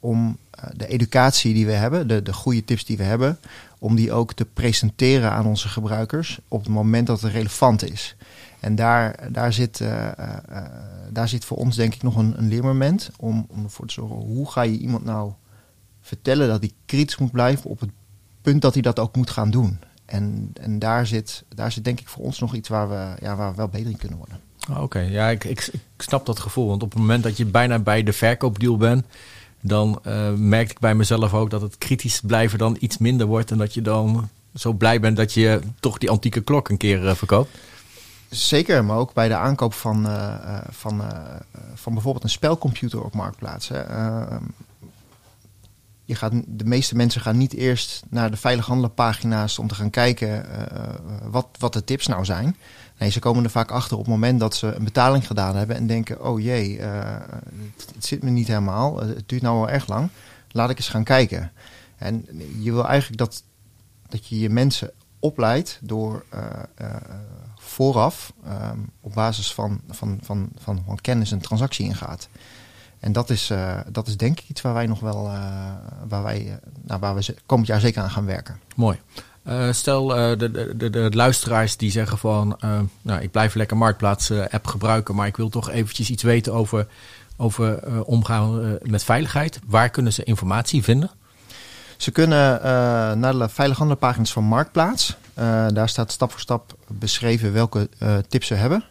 om 0.00 0.36
de 0.72 0.86
educatie 0.86 1.54
die 1.54 1.66
we 1.66 1.72
hebben, 1.72 2.08
de, 2.08 2.22
de 2.22 2.32
goede 2.32 2.64
tips 2.64 2.84
die 2.84 2.96
we 2.96 3.02
hebben, 3.02 3.38
om 3.78 3.96
die 3.96 4.12
ook 4.12 4.32
te 4.32 4.44
presenteren 4.44 5.32
aan 5.32 5.46
onze 5.46 5.68
gebruikers 5.68 6.38
op 6.48 6.60
het 6.60 6.68
moment 6.68 7.06
dat 7.06 7.20
het 7.20 7.32
relevant 7.32 7.90
is. 7.90 8.16
En 8.60 8.74
daar, 8.74 9.32
daar, 9.32 9.52
zit, 9.52 9.82
daar 11.10 11.28
zit 11.28 11.44
voor 11.44 11.56
ons 11.56 11.76
denk 11.76 11.94
ik 11.94 12.02
nog 12.02 12.16
een, 12.16 12.38
een 12.38 12.48
leermoment 12.48 13.10
om, 13.16 13.46
om 13.48 13.64
ervoor 13.64 13.86
te 13.86 13.92
zorgen 13.92 14.16
hoe 14.16 14.50
ga 14.50 14.62
je 14.62 14.78
iemand 14.78 15.04
nou 15.04 15.32
vertellen 16.00 16.48
dat 16.48 16.60
hij 16.60 16.72
kritisch 16.86 17.18
moet 17.18 17.32
blijven 17.32 17.70
op 17.70 17.80
het 17.80 17.90
punt 18.42 18.62
dat 18.62 18.72
hij 18.72 18.82
dat 18.82 18.98
ook 18.98 19.16
moet 19.16 19.30
gaan 19.30 19.50
doen. 19.50 19.78
En, 20.04 20.50
en 20.60 20.78
daar, 20.78 21.06
zit, 21.06 21.44
daar 21.48 21.72
zit 21.72 21.84
denk 21.84 22.00
ik 22.00 22.08
voor 22.08 22.24
ons 22.24 22.38
nog 22.38 22.54
iets 22.54 22.68
waar 22.68 22.88
we, 22.88 23.14
ja, 23.20 23.36
waar 23.36 23.50
we 23.50 23.56
wel 23.56 23.68
beter 23.68 23.90
in 23.90 23.96
kunnen 23.96 24.18
worden. 24.18 24.40
Ah, 24.68 24.82
oké, 24.82 24.98
ja, 24.98 25.28
ik, 25.28 25.44
ik, 25.44 25.68
ik, 25.72 26.02
snap 26.02 26.26
dat 26.26 26.38
gevoel. 26.38 26.68
Want 26.68 26.82
op 26.82 26.90
het 26.90 26.98
moment 26.98 27.22
dat 27.22 27.36
je 27.36 27.44
bijna 27.44 27.78
bij 27.78 28.02
de 28.02 28.12
verkoopdeal 28.12 28.76
bent, 28.76 29.06
dan 29.60 30.00
uh, 30.06 30.32
merk 30.32 30.70
ik 30.70 30.78
bij 30.78 30.94
mezelf 30.94 31.34
ook 31.34 31.50
dat 31.50 31.60
het 31.60 31.78
kritisch 31.78 32.20
blijven 32.20 32.58
dan 32.58 32.76
iets 32.80 32.98
minder 32.98 33.26
wordt. 33.26 33.50
En 33.50 33.58
dat 33.58 33.74
je 33.74 33.82
dan 33.82 34.28
zo 34.54 34.72
blij 34.72 35.00
bent 35.00 35.16
dat 35.16 35.32
je 35.32 35.60
toch 35.80 35.98
die 35.98 36.10
antieke 36.10 36.40
klok 36.40 36.68
een 36.68 36.76
keer 36.76 37.04
uh, 37.04 37.14
verkoopt. 37.14 37.58
Zeker, 38.28 38.84
maar 38.84 38.96
ook 38.96 39.12
bij 39.12 39.28
de 39.28 39.34
aankoop 39.34 39.74
van, 39.74 40.06
uh, 40.06 40.58
van, 40.70 41.02
van 41.74 41.92
bijvoorbeeld 41.92 42.24
een 42.24 42.30
spelcomputer 42.30 43.04
op 43.04 43.14
Marktplaats. 43.14 43.70
Ehm, 46.10 46.30
je 46.30 46.38
gaat, 46.40 46.58
de 46.58 46.64
meeste 46.64 46.96
mensen 46.96 47.20
gaan 47.20 47.36
niet 47.36 47.54
eerst 47.54 48.02
naar 48.08 48.30
de 48.30 48.36
veilig 48.36 48.66
handelen 48.66 48.94
pagina's 48.94 49.58
om 49.58 49.68
te 49.68 49.74
gaan 49.74 49.90
kijken 49.90 50.28
uh, 50.28 51.30
wat, 51.30 51.46
wat 51.58 51.72
de 51.72 51.84
tips 51.84 52.06
nou 52.06 52.24
zijn. 52.24 52.56
Nee, 52.98 53.10
ze 53.10 53.18
komen 53.18 53.44
er 53.44 53.50
vaak 53.50 53.70
achter 53.70 53.96
op 53.96 54.02
het 54.02 54.12
moment 54.12 54.40
dat 54.40 54.54
ze 54.54 54.74
een 54.74 54.84
betaling 54.84 55.26
gedaan 55.26 55.56
hebben 55.56 55.76
en 55.76 55.86
denken: 55.86 56.24
oh 56.24 56.40
jee, 56.40 56.78
uh, 56.78 57.16
het, 57.94 58.06
zit 58.06 58.22
me 58.22 58.30
niet 58.30 58.46
helemaal, 58.46 59.00
het 59.00 59.28
duurt 59.28 59.42
nou 59.42 59.58
al 59.58 59.68
erg 59.68 59.86
lang, 59.86 60.10
laat 60.50 60.70
ik 60.70 60.76
eens 60.76 60.88
gaan 60.88 61.04
kijken. 61.04 61.52
En 61.96 62.26
je 62.58 62.72
wil 62.72 62.86
eigenlijk 62.86 63.18
dat, 63.18 63.42
dat 64.08 64.26
je 64.26 64.38
je 64.38 64.50
mensen 64.50 64.90
opleidt 65.18 65.78
door 65.82 66.24
vooraf 67.58 68.32
op 69.00 69.14
basis 69.14 69.54
van, 69.54 69.80
van, 69.88 70.18
van, 70.22 70.48
van, 70.58 70.82
van 70.86 71.00
kennis 71.00 71.30
een 71.30 71.40
transactie 71.40 71.84
ingaat. 71.84 72.28
En 73.00 73.12
dat 73.12 73.30
is, 73.30 73.50
uh, 73.50 73.78
dat 73.88 74.06
is 74.06 74.16
denk 74.16 74.40
ik 74.40 74.48
iets 74.48 74.60
waar 74.60 74.74
wij 74.74 74.86
nog 74.86 75.00
wel, 75.00 75.26
uh, 75.26 75.34
waar 76.08 76.22
wij, 76.22 76.44
uh, 76.44 76.52
nou, 76.82 77.00
waar 77.00 77.14
we 77.14 77.34
komend 77.46 77.68
jaar 77.68 77.80
zeker 77.80 78.02
aan 78.02 78.10
gaan 78.10 78.26
werken. 78.26 78.60
Mooi. 78.76 78.98
stel 79.70 80.06
de, 80.06 80.36
de, 80.36 80.76
de, 80.76 80.90
de, 80.90 81.10
luisteraars 81.12 81.76
die 81.76 81.90
zeggen 81.90 82.18
van, 82.18 82.58
nou, 83.02 83.20
ik 83.20 83.30
blijf 83.30 83.54
lekker 83.54 83.76
Marktplaats 83.76 84.30
app 84.30 84.66
gebruiken, 84.66 85.14
maar 85.14 85.26
ik 85.26 85.36
wil 85.36 85.48
toch 85.48 85.70
eventjes 85.70 86.10
iets 86.10 86.22
weten 86.22 86.52
over, 86.52 86.86
over 87.36 88.04
omgaan 88.04 88.78
met 88.82 89.04
veiligheid. 89.04 89.60
Waar 89.66 89.90
kunnen 89.90 90.12
ze 90.12 90.24
informatie 90.24 90.82
vinden? 90.82 91.10
Ze 91.96 92.10
kunnen 92.10 92.60
naar 93.18 93.38
de 93.38 93.48
veilighandelpagina's 93.48 94.32
van 94.32 94.44
Marktplaats. 94.44 95.16
daar 95.68 95.88
staat 95.88 96.12
stap 96.12 96.30
voor 96.30 96.40
stap 96.40 96.76
beschreven 96.88 97.52
welke 97.52 97.88
tips 98.28 98.46
ze 98.46 98.54
hebben. 98.54 98.84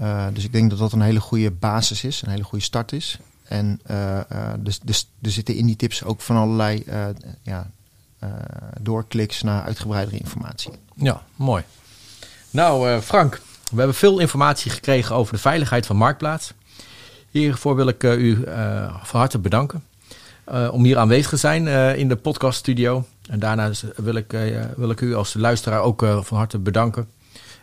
Uh, 0.00 0.26
dus 0.32 0.44
ik 0.44 0.52
denk 0.52 0.70
dat 0.70 0.78
dat 0.78 0.92
een 0.92 1.00
hele 1.00 1.20
goede 1.20 1.50
basis 1.50 2.04
is, 2.04 2.22
een 2.22 2.30
hele 2.30 2.42
goede 2.42 2.64
start 2.64 2.92
is. 2.92 3.18
En 3.42 3.80
uh, 3.90 4.20
dus, 4.58 4.80
dus 4.82 5.08
er 5.22 5.30
zitten 5.30 5.54
in 5.54 5.66
die 5.66 5.76
tips 5.76 6.04
ook 6.04 6.20
van 6.20 6.36
allerlei 6.36 6.84
ja, 7.42 7.70
doorkliks 8.80 9.42
naar 9.42 9.62
uitgebreidere 9.62 10.18
informatie. 10.18 10.70
Ja, 10.94 11.22
mooi. 11.36 11.62
Nou, 12.50 13.00
Frank, 13.00 13.40
we 13.70 13.76
hebben 13.76 13.94
veel 13.94 14.18
informatie 14.18 14.70
gekregen 14.70 15.14
over 15.16 15.34
de 15.34 15.40
veiligheid 15.40 15.86
van 15.86 15.96
Marktplaats. 15.96 16.52
Hiervoor 17.30 17.76
wil 17.76 17.88
ik 17.88 18.02
u 18.02 18.44
van 19.02 19.20
harte 19.20 19.38
bedanken. 19.38 19.84
om 20.70 20.84
hier 20.84 20.98
aanwezig 20.98 21.28
te 21.28 21.36
zijn 21.36 21.66
in 21.96 22.08
de 22.08 22.16
podcaststudio. 22.16 23.06
En 23.28 23.38
daarna 23.38 23.70
wil 23.96 24.14
ik, 24.14 24.36
wil 24.76 24.90
ik 24.90 25.00
u 25.00 25.14
als 25.14 25.34
luisteraar 25.34 25.80
ook 25.80 26.06
van 26.22 26.36
harte 26.36 26.58
bedanken 26.58 27.08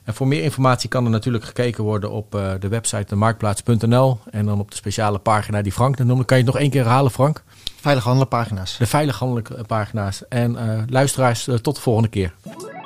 en 0.08 0.14
voor 0.14 0.28
meer 0.28 0.44
informatie 0.44 0.90
kan 0.90 1.06
er 1.06 1.12
natuurlijk 1.12 1.46
gekeken 1.46 1.84
worden 1.84 2.12
op 2.12 2.36
uh, 2.36 2.52
de 2.60 2.68
website 2.68 3.16
marktplaats.nl. 3.16 4.20
En 4.32 4.46
dan 4.46 4.60
op 4.60 4.72
de 4.72 4.76
speciale 4.76 5.18
pagina 5.18 5.62
die 5.62 5.72
Frank 5.72 5.98
noemde. 5.98 6.26
Kan 6.26 6.38
je 6.38 6.44
het 6.44 6.54
nog 6.54 6.62
één 6.62 6.72
keer 6.72 6.82
herhalen, 6.84 7.12
Frank? 7.12 7.44
Veilig 7.82 8.04
handelen 8.04 8.28
pagina's. 8.28 8.78
De 8.78 8.86
veilig 8.86 9.20
handelen 9.20 9.66
pagina's. 9.66 10.28
En 10.30 10.52
uh, 10.52 10.82
luisteraars, 10.90 11.48
uh, 11.48 11.56
tot 11.56 11.76
de 11.76 11.82
volgende 11.82 12.10
keer. 12.10 12.34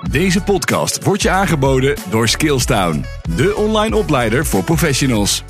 Deze 0.10 0.42
podcast 0.44 1.04
wordt 1.04 1.22
je 1.22 1.30
aangeboden 1.30 1.96
door 2.10 2.28
Skillstown. 2.28 3.06
De 3.36 3.56
online 3.56 3.96
opleider 3.96 4.46
voor 4.46 4.64
professionals. 4.64 5.44